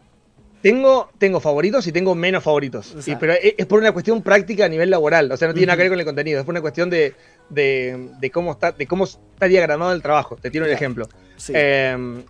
Tengo, 0.61 1.09
tengo 1.19 1.39
favoritos 1.39 1.85
y 1.87 1.91
tengo 1.91 2.15
menos 2.15 2.43
favoritos. 2.43 2.95
O 2.95 3.01
sea. 3.01 3.13
Y- 3.13 3.17
pero 3.17 3.33
es, 3.33 3.53
es 3.57 3.65
por 3.67 3.79
una 3.79 3.91
cuestión 3.91 4.21
práctica 4.23 4.65
a 4.65 4.69
nivel 4.69 4.89
laboral. 4.89 5.31
O 5.31 5.37
sea, 5.37 5.47
no 5.47 5.53
tiene 5.53 5.67
nada 5.67 5.77
que 5.77 5.83
ver 5.83 5.91
con 5.91 5.99
el 5.99 6.05
contenido. 6.05 6.39
Es 6.39 6.45
por 6.45 6.53
una 6.53 6.61
cuestión 6.61 6.89
de, 6.89 7.13
de, 7.49 8.09
de 8.19 8.31
cómo 8.31 8.53
está, 8.53 8.71
de 8.71 8.87
cómo 8.87 9.03
está 9.03 9.45
diagramado 9.47 9.91
el 9.93 10.01
trabajo. 10.01 10.35
Te 10.41 10.49
tiro 10.49 10.63
un 10.65 10.69
Claro. 10.69 10.75
ejemplo. 10.77 11.09
Sí. 11.35 11.53
Eh, 11.55 12.23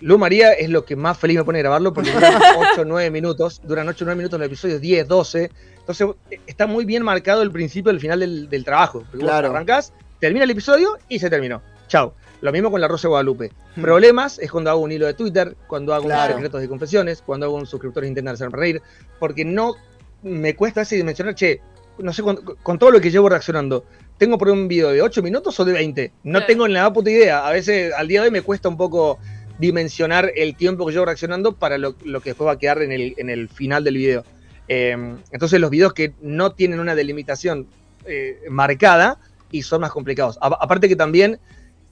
Lu 0.00 0.18
María 0.18 0.52
es 0.52 0.70
lo 0.70 0.84
que 0.84 0.96
más 0.96 1.18
feliz 1.18 1.36
me 1.38 1.44
pone 1.44 1.58
grabarlo 1.58 1.92
porque 1.92 2.10
duran 2.12 2.34
8 2.72 2.80
o 2.80 2.84
9 2.84 3.10
minutos. 3.10 3.60
Duran 3.64 3.88
8 3.88 4.04
o 4.04 4.06
9 4.06 4.16
minutos 4.18 4.38
los 4.38 4.46
episodios, 4.46 4.80
10, 4.80 5.06
12. 5.08 5.50
Entonces 5.80 6.08
está 6.46 6.66
muy 6.66 6.84
bien 6.84 7.02
marcado 7.02 7.42
el 7.42 7.50
principio 7.50 7.92
y 7.92 7.94
el 7.96 8.00
final 8.00 8.20
del, 8.20 8.48
del 8.48 8.64
trabajo. 8.64 9.04
Porque 9.10 9.24
Claro. 9.24 9.48
vos 9.48 9.54
arrancás 9.56 9.92
termina 10.20 10.44
el 10.44 10.50
episodio 10.50 10.98
y 11.08 11.18
se 11.18 11.28
terminó. 11.28 11.62
Chao. 11.88 12.14
Lo 12.40 12.52
mismo 12.52 12.70
con 12.70 12.80
la 12.80 12.88
Rosa 12.88 13.08
de 13.08 13.10
Guadalupe. 13.10 13.52
Hmm. 13.76 13.82
Problemas 13.82 14.38
es 14.38 14.50
cuando 14.50 14.70
hago 14.70 14.80
un 14.80 14.92
hilo 14.92 15.06
de 15.06 15.12
Twitter, 15.14 15.54
cuando 15.66 15.92
hago 15.92 16.04
Claro. 16.06 16.32
un 16.34 16.38
secretos 16.38 16.60
de 16.62 16.68
confesiones, 16.68 17.22
cuando 17.22 17.44
hago 17.46 17.56
un 17.56 17.66
suscriptor 17.66 18.04
intentar 18.04 18.34
hacerme 18.34 18.56
reír, 18.56 18.82
porque 19.18 19.44
no 19.44 19.74
me 20.22 20.56
cuesta 20.56 20.80
así 20.82 20.96
dimensionar, 20.96 21.34
che, 21.34 21.60
no 21.98 22.12
sé, 22.14 22.22
con, 22.22 22.36
con 22.36 22.78
todo 22.78 22.90
lo 22.90 23.00
que 23.00 23.10
llevo 23.10 23.28
reaccionando, 23.28 23.84
¿tengo 24.16 24.38
por 24.38 24.48
un 24.48 24.68
video 24.68 24.90
de 24.90 25.02
8 25.02 25.22
minutos 25.22 25.58
o 25.60 25.64
de 25.66 25.72
20? 25.74 26.12
No 26.24 26.46
tengo 26.46 26.66
ni 26.66 26.72
la 26.74 26.90
puta 26.90 27.10
idea. 27.10 27.46
A 27.46 27.50
veces, 27.52 27.92
al 27.92 28.08
día 28.08 28.20
de 28.22 28.28
hoy, 28.28 28.32
me 28.32 28.40
cuesta 28.42 28.70
un 28.70 28.78
poco 28.78 29.18
dimensionar 29.60 30.32
el 30.34 30.56
tiempo 30.56 30.86
que 30.86 30.92
llevo 30.92 31.04
reaccionando 31.04 31.52
para 31.54 31.78
lo, 31.78 31.94
lo 32.04 32.20
que 32.20 32.30
después 32.30 32.48
va 32.48 32.52
a 32.52 32.58
quedar 32.58 32.82
en 32.82 32.92
el, 32.92 33.14
en 33.18 33.30
el 33.30 33.48
final 33.48 33.84
del 33.84 33.96
video. 33.96 34.24
Eh, 34.68 34.96
entonces, 35.30 35.60
los 35.60 35.70
videos 35.70 35.92
que 35.92 36.12
no 36.22 36.52
tienen 36.52 36.80
una 36.80 36.94
delimitación 36.94 37.66
eh, 38.06 38.40
marcada 38.48 39.18
y 39.50 39.62
son 39.62 39.80
más 39.82 39.90
complicados. 39.90 40.38
A- 40.40 40.46
aparte 40.60 40.88
que 40.88 40.96
también 40.96 41.38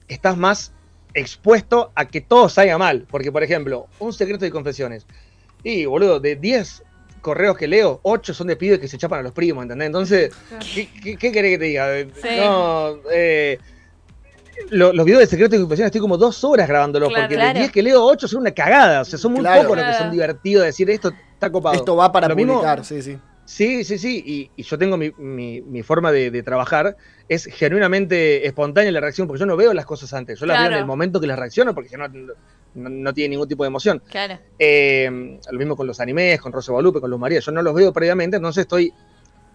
estás 0.07 0.37
más 0.37 0.73
expuesto 1.13 1.91
a 1.95 2.05
que 2.07 2.21
todo 2.21 2.49
salga 2.49 2.77
mal. 2.77 3.05
Porque, 3.09 3.31
por 3.31 3.43
ejemplo, 3.43 3.87
un 3.99 4.13
secreto 4.13 4.45
de 4.45 4.51
confesiones. 4.51 5.05
Y, 5.63 5.85
boludo, 5.85 6.19
de 6.19 6.35
10 6.35 6.83
correos 7.21 7.57
que 7.57 7.67
leo, 7.67 7.99
8 8.03 8.33
son 8.33 8.47
de 8.47 8.55
pibes 8.55 8.79
que 8.79 8.87
se 8.87 8.97
chapan 8.97 9.19
a 9.19 9.23
los 9.23 9.33
primos, 9.33 9.63
¿entendés? 9.63 9.87
Entonces, 9.87 10.31
¿qué, 10.73 10.87
qué, 11.03 11.17
qué 11.17 11.31
querés 11.33 11.51
que 11.51 11.57
te 11.57 11.65
diga? 11.65 11.87
Sí. 12.21 12.27
No, 12.37 12.95
eh, 13.11 13.59
lo- 14.69 14.93
los 14.93 15.05
videos 15.05 15.21
de 15.21 15.27
secreto 15.27 15.55
de 15.55 15.61
confesiones 15.61 15.87
estoy 15.89 16.01
como 16.01 16.17
dos 16.17 16.43
horas 16.43 16.67
grabándolos, 16.67 17.09
Claro. 17.09 17.23
porque 17.23 17.35
Claro. 17.35 17.53
de 17.53 17.59
10 17.59 17.71
que 17.71 17.83
leo, 17.83 18.03
8 18.03 18.27
son 18.27 18.41
una 18.41 18.51
cagada. 18.51 19.01
O 19.01 19.05
sea, 19.05 19.17
son 19.19 19.31
muy 19.33 19.41
Claro. 19.41 19.63
pocos 19.63 19.77
los 19.77 19.85
que 19.87 19.93
son 19.93 20.11
divertidos 20.11 20.61
de 20.61 20.67
decir 20.67 20.89
esto 20.89 21.11
está 21.33 21.51
copado. 21.51 21.75
Esto 21.75 21.95
va 21.95 22.11
para 22.11 22.27
Lo 22.27 22.35
mismo- 22.35 22.61
sí, 22.83 23.01
sí. 23.01 23.17
Sí, 23.45 23.83
sí, 23.83 23.97
sí. 23.97 24.23
Y, 24.23 24.51
y 24.55 24.63
yo 24.63 24.77
tengo 24.77 24.95
mi, 24.95 25.11
mi- 25.17 25.61
mi 25.61 25.81
forma 25.81 26.11
de, 26.11 26.29
de 26.29 26.43
trabajar. 26.43 26.95
Es 27.27 27.45
genuinamente 27.45 28.45
espontánea 28.45 28.91
la 28.91 28.99
reacción, 28.99 29.27
porque 29.27 29.39
yo 29.39 29.47
no 29.47 29.57
veo 29.57 29.73
las 29.73 29.85
cosas 29.87 30.13
antes. 30.13 30.39
Yo 30.39 30.45
las 30.45 30.59
veo 30.59 30.67
en 30.67 30.77
el 30.77 30.85
momento 30.85 31.19
que 31.19 31.25
las 31.25 31.39
reacciono, 31.39 31.73
porque 31.73 31.89
si 31.89 31.95
no, 31.95 32.07
no, 32.07 32.33
no 32.89 33.13
tiene 33.13 33.29
ningún 33.29 33.47
tipo 33.47 33.63
de 33.63 33.67
emoción. 33.69 34.03
Claro. 34.07 34.37
Eh, 34.59 35.39
lo 35.51 35.57
mismo 35.57 35.75
con 35.75 35.87
los 35.87 35.99
animes, 35.99 36.39
con 36.39 36.51
Rosa 36.51 36.71
Guadalupe, 36.71 36.99
con 37.01 37.09
Luz 37.09 37.19
María. 37.19 37.39
Yo 37.39 37.51
no 37.51 37.63
los 37.63 37.73
veo 37.73 37.91
previamente, 37.91 38.37
entonces 38.37 38.61
estoy 38.61 38.93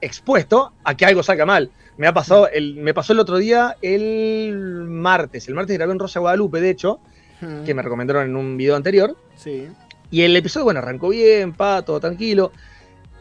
expuesto 0.00 0.72
a 0.82 0.96
que 0.96 1.06
algo 1.06 1.22
salga 1.22 1.46
mal. 1.46 1.70
Me 1.96 2.06
ha 2.08 2.12
pasado, 2.12 2.48
el, 2.48 2.76
me 2.76 2.92
pasó 2.94 3.12
el 3.12 3.20
otro 3.20 3.36
día, 3.38 3.76
el 3.82 4.84
martes. 4.86 5.46
El 5.48 5.54
martes 5.54 5.76
grabé 5.76 5.92
un 5.92 5.98
Rosa 5.98 6.20
Guadalupe, 6.20 6.60
de 6.60 6.70
hecho, 6.70 7.00
Hmm. 7.40 7.64
que 7.64 7.74
me 7.74 7.82
recomendaron 7.82 8.24
en 8.24 8.36
un 8.36 8.56
video 8.56 8.76
anterior. 8.76 9.16
Sí. 9.36 9.68
Y 10.10 10.22
el 10.22 10.36
episodio, 10.36 10.64
bueno, 10.64 10.78
arrancó 10.78 11.08
bien, 11.08 11.52
pa, 11.52 11.82
todo 11.82 11.98
tranquilo. 12.00 12.52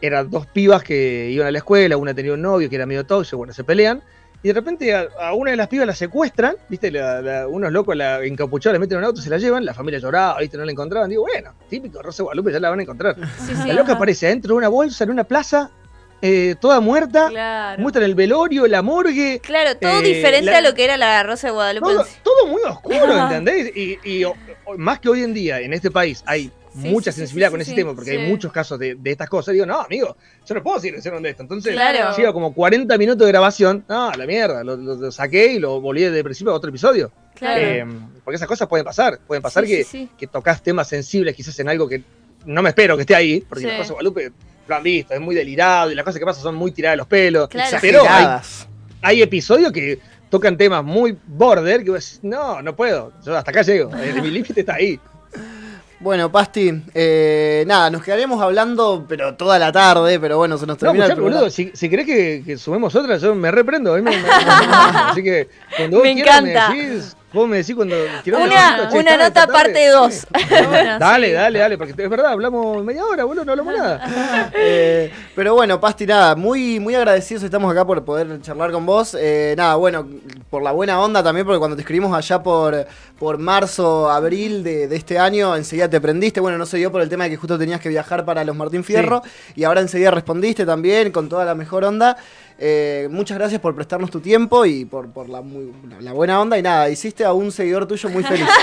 Eran 0.00 0.30
dos 0.30 0.46
pibas 0.46 0.82
que 0.84 1.30
iban 1.30 1.48
a 1.48 1.50
la 1.50 1.58
escuela, 1.58 1.96
una 1.96 2.14
tenía 2.14 2.32
un 2.32 2.42
novio 2.42 2.68
que 2.70 2.76
era 2.76 2.86
medio 2.86 3.04
tóxico, 3.04 3.38
bueno, 3.38 3.52
se 3.52 3.64
pelean. 3.64 4.02
Y 4.42 4.48
de 4.48 4.54
repente 4.54 4.94
a, 4.94 5.08
a 5.20 5.32
una 5.34 5.50
de 5.50 5.56
las 5.56 5.68
pibas 5.68 5.86
la 5.86 5.94
secuestran, 5.94 6.54
viste, 6.68 6.90
La- 6.90 7.20
la- 7.22 7.48
unos 7.48 7.72
locos 7.72 7.96
la 7.96 8.22
encapuchados, 8.24 8.74
la 8.74 8.78
meten 8.78 8.96
en 8.96 8.98
un 8.98 9.04
auto, 9.06 9.20
se 9.20 9.30
la 9.30 9.38
llevan, 9.38 9.64
la 9.64 9.72
familia 9.74 9.98
lloraba, 9.98 10.38
viste, 10.38 10.56
no 10.58 10.64
la 10.64 10.70
encontraban. 10.72 11.08
Digo, 11.10 11.22
bueno, 11.22 11.52
típico, 11.68 12.00
Rosa 12.02 12.22
Guadalupe, 12.22 12.52
ya 12.52 12.60
la 12.60 12.70
van 12.70 12.78
a 12.78 12.82
encontrar. 12.82 13.16
Sí, 13.38 13.54
sí. 13.56 13.68
La 13.68 13.74
loca 13.74 13.94
aparece 13.94 14.26
adentro 14.26 14.54
de 14.54 14.58
una 14.58 14.68
bolsa, 14.68 15.04
en 15.04 15.10
una 15.10 15.24
plaza, 15.24 15.70
eh, 16.26 16.54
toda 16.58 16.80
muerta, 16.80 17.28
Claro. 17.28 17.82
muestra 17.82 18.02
el 18.06 18.14
velorio, 18.14 18.66
la 18.66 18.80
morgue, 18.80 19.40
Claro, 19.42 19.76
todo 19.76 20.00
Eh, 20.00 20.02
diferente 20.14 20.50
la- 20.50 20.58
a 20.58 20.60
lo 20.62 20.72
que 20.74 20.84
era 20.84 20.96
la 20.96 21.22
Rosa 21.22 21.48
de 21.48 21.52
Guadalupe. 21.52 21.86
todo, 22.22 22.46
muy 22.46 22.62
oscuro, 22.62 23.12
Ajá. 23.12 23.36
¿entendés? 23.36 23.76
Y, 23.76 23.98
y 24.02 24.24
o- 24.24 24.34
o- 24.64 24.78
más 24.78 25.00
que 25.00 25.10
hoy 25.10 25.22
en 25.22 25.34
día, 25.34 25.60
en 25.60 25.74
este 25.74 25.90
país, 25.90 26.22
hay 26.26 26.50
Sí, 26.72 26.88
mucha 26.88 27.12
sí, 27.12 27.18
sensibilidad 27.18 27.48
sí, 27.48 27.52
con 27.52 27.60
ese 27.60 27.74
tema, 27.74 27.94
porque 27.94 28.12
hay 28.12 28.26
muchos 28.30 28.50
casos 28.50 28.78
de, 28.78 28.94
de 28.96 29.10
estas 29.12 29.28
cosas. 29.28 29.52
Digo, 29.52 29.64
no, 29.66 29.80
amigo, 29.82 30.16
yo 30.46 30.54
no 30.54 30.62
puedo 30.62 30.80
seguir 30.80 31.00
de 31.00 31.28
esto. 31.30 31.42
Entonces, 31.42 31.72
Claro. 31.74 32.16
lleva 32.16 32.32
como 32.32 32.52
40 32.54 32.96
minutos 32.98 33.26
de 33.26 33.30
grabación. 33.30 33.84
No, 33.88 34.08
a 34.08 34.16
la 34.16 34.26
mierda, 34.26 34.64
lo, 34.64 34.76
lo- 34.76 34.96
lo 34.96 35.12
saqué 35.12 35.52
y 35.52 35.58
lo 35.60 35.80
volví 35.80 36.02
de 36.02 36.24
principio 36.24 36.52
a 36.52 36.56
otro 36.56 36.70
episodio. 36.70 37.12
Claro. 37.36 37.60
Eh, 37.60 37.86
porque 38.24 38.36
esas 38.36 38.48
cosas 38.48 38.66
pueden 38.66 38.84
pasar. 38.84 39.20
Pueden 39.26 39.42
pasar 39.42 39.64
que, 39.66 39.86
tocas 40.32 40.62
temas 40.62 40.88
sensibles 40.88 41.36
quizás 41.36 41.56
en 41.60 41.68
algo 41.68 41.86
que 41.88 42.02
no 42.46 42.60
me 42.62 42.70
espero 42.70 42.96
que 42.96 43.02
esté 43.02 43.14
ahí, 43.14 43.40
porque 43.48 43.66
la 43.66 43.76
cosa 43.76 43.88
de 43.88 43.92
Guadalupe 43.92 44.32
lo 44.66 44.76
han 44.76 44.82
visto, 44.82 45.14
es 45.14 45.20
muy 45.20 45.34
delirado 45.34 45.90
y 45.90 45.94
las 45.94 46.04
cosas 46.04 46.18
que 46.18 46.24
pasan 46.26 46.42
son 46.42 46.54
muy 46.54 46.72
tiradas 46.72 46.94
de 46.94 46.96
los 46.98 47.06
pelos. 47.06 47.48
Claro. 47.48 47.78
Pero 47.80 48.02
hay, 49.02 49.22
episodios 49.22 49.70
que 49.72 49.98
tocan 50.30 50.56
temas 50.56 50.82
muy 50.84 51.16
border 51.26 51.84
que 51.84 51.90
vos 51.90 52.00
decís, 52.04 52.20
no, 52.22 52.60
no 52.62 52.74
puedo, 52.74 53.12
yo 53.24 53.36
hasta 53.36 53.50
acá 53.50 53.62
llego, 53.62 53.90
eh, 53.96 54.14
mi 54.22 54.30
límite 54.30 54.60
está 54.60 54.74
ahí. 54.74 54.98
Bueno, 56.00 56.30
Pasti, 56.30 56.70
eh, 56.92 57.64
nada, 57.66 57.88
nos 57.88 58.02
quedaremos 58.02 58.42
hablando, 58.42 59.06
pero 59.08 59.36
toda 59.36 59.58
la 59.58 59.72
tarde, 59.72 60.20
pero 60.20 60.36
bueno, 60.36 60.58
se 60.58 60.66
nos 60.66 60.76
No, 60.76 60.80
termina 60.80 61.04
el 61.04 61.10
muchacho, 61.12 61.16
programa. 61.22 61.40
boludo, 61.42 61.50
si, 61.50 61.70
si 61.72 61.88
querés 61.88 62.04
que, 62.04 62.42
que 62.44 62.58
sumemos 62.58 62.94
otra, 62.94 63.16
yo 63.16 63.34
me 63.34 63.50
reprendo. 63.50 63.94
a 63.94 63.96
mí 63.96 64.02
me- 64.02 64.10
me- 64.10 64.16
me- 64.18 64.24
así 65.10 65.22
que 65.22 65.48
cuando 65.76 65.98
vos 65.98 66.04
Me 66.06 66.14
quieras 66.14 66.40
encanta. 66.40 66.70
me 66.70 66.88
decís, 66.88 67.16
vos 67.34 67.48
me 67.48 67.58
decís 67.58 67.74
cuando 67.74 67.96
Una, 67.96 68.88
che, 68.88 68.98
una 68.98 69.16
nota 69.16 69.46
parte 69.46 69.88
2. 69.88 70.26
Bueno, 70.68 70.98
Dale, 70.98 71.26
sí. 71.26 71.32
dale, 71.32 71.58
dale, 71.58 71.76
porque 71.78 71.94
es 72.02 72.08
verdad, 72.08 72.32
hablamos 72.32 72.82
media 72.84 73.04
hora, 73.04 73.24
boludo, 73.24 73.44
no 73.44 73.52
hablamos 73.52 73.74
nada. 73.74 74.50
Eh, 74.54 75.12
pero 75.34 75.54
bueno, 75.54 75.80
Pasti, 75.80 76.06
nada, 76.06 76.34
muy, 76.36 76.78
muy 76.80 76.94
agradecidos 76.94 77.42
estamos 77.42 77.70
acá 77.70 77.84
por 77.84 78.04
poder 78.04 78.40
charlar 78.40 78.70
con 78.70 78.86
vos. 78.86 79.16
Eh, 79.18 79.54
nada, 79.56 79.74
bueno, 79.74 80.08
por 80.48 80.62
la 80.62 80.72
buena 80.72 81.00
onda 81.00 81.22
también, 81.22 81.44
porque 81.44 81.58
cuando 81.58 81.76
te 81.76 81.82
escribimos 81.82 82.16
allá 82.16 82.42
por, 82.42 82.86
por 83.18 83.38
marzo, 83.38 84.08
abril 84.10 84.62
de, 84.62 84.88
de 84.88 84.96
este 84.96 85.18
año, 85.18 85.56
enseguida 85.56 85.90
te 85.90 86.00
prendiste. 86.00 86.40
Bueno, 86.40 86.56
no 86.56 86.66
se 86.66 86.76
dio 86.76 86.92
por 86.92 87.02
el 87.02 87.08
tema 87.08 87.24
de 87.24 87.30
que 87.30 87.36
justo 87.36 87.58
tenías 87.58 87.80
que 87.80 87.88
viajar 87.88 88.24
para 88.24 88.44
los 88.44 88.54
Martín 88.56 88.84
Fierro. 88.84 89.22
Y 89.56 89.64
ahora 89.64 89.80
enseguida 89.80 90.10
respondiste 90.10 90.64
también 90.64 91.10
con 91.10 91.28
toda 91.28 91.44
la 91.44 91.54
mejor 91.54 91.84
onda. 91.84 92.16
Eh, 92.58 93.08
muchas 93.10 93.36
gracias 93.38 93.60
por 93.60 93.74
prestarnos 93.74 94.10
tu 94.10 94.20
tiempo 94.20 94.64
y 94.64 94.84
por, 94.84 95.10
por 95.10 95.28
la, 95.28 95.40
muy- 95.40 95.72
la 96.00 96.12
buena 96.12 96.40
onda. 96.40 96.56
Y 96.58 96.62
nada, 96.62 96.88
hiciste 96.88 97.24
a 97.24 97.32
un 97.32 97.50
seguidor 97.50 97.86
tuyo 97.86 98.08
muy 98.10 98.22
feliz. 98.22 98.46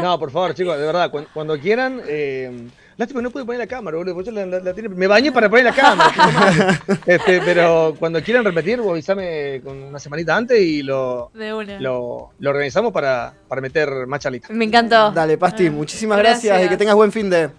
No, 0.00 0.18
por 0.18 0.30
favor, 0.30 0.54
chicos, 0.54 0.78
de 0.78 0.86
verdad, 0.86 1.10
cuan- 1.10 1.26
cuando, 1.34 1.58
quieran. 1.60 2.00
Eh, 2.06 2.66
lástima 2.96 3.20
que 3.20 3.24
no 3.24 3.30
pude 3.30 3.44
poner 3.44 3.58
la 3.58 3.66
cámara, 3.66 3.98
boludo, 3.98 4.30
la- 4.32 4.46
la- 4.46 4.60
la 4.60 4.72
me 4.88 5.06
bañé 5.06 5.30
para 5.32 5.50
poner 5.50 5.66
la 5.66 5.74
cámara. 5.74 6.80
este, 7.06 7.40
pero 7.44 7.94
cuando 7.98 8.22
quieran 8.22 8.42
repetir, 8.42 8.80
vos 8.80 8.92
avisame 8.92 9.60
con 9.62 9.76
una 9.82 9.98
semanita 9.98 10.34
antes 10.34 10.58
y 10.58 10.82
lo, 10.82 11.30
De 11.34 11.52
una. 11.52 11.78
lo, 11.78 12.30
lo 12.38 12.50
organizamos 12.50 12.90
para, 12.92 13.34
para 13.48 13.60
meter 13.60 14.06
más 14.06 14.20
charlita. 14.20 14.48
Me 14.50 14.64
encantó. 14.64 15.10
Dale, 15.12 15.36
Pasti, 15.36 15.66
Ah, 15.66 15.70
muchísimas 15.70 16.16
gracias. 16.18 16.44
y 16.44 16.48
que 16.48 16.58
gracias. 16.60 16.78
tengas 16.78 16.94
buen 16.94 17.12
fin 17.12 17.28
de. 17.28 17.50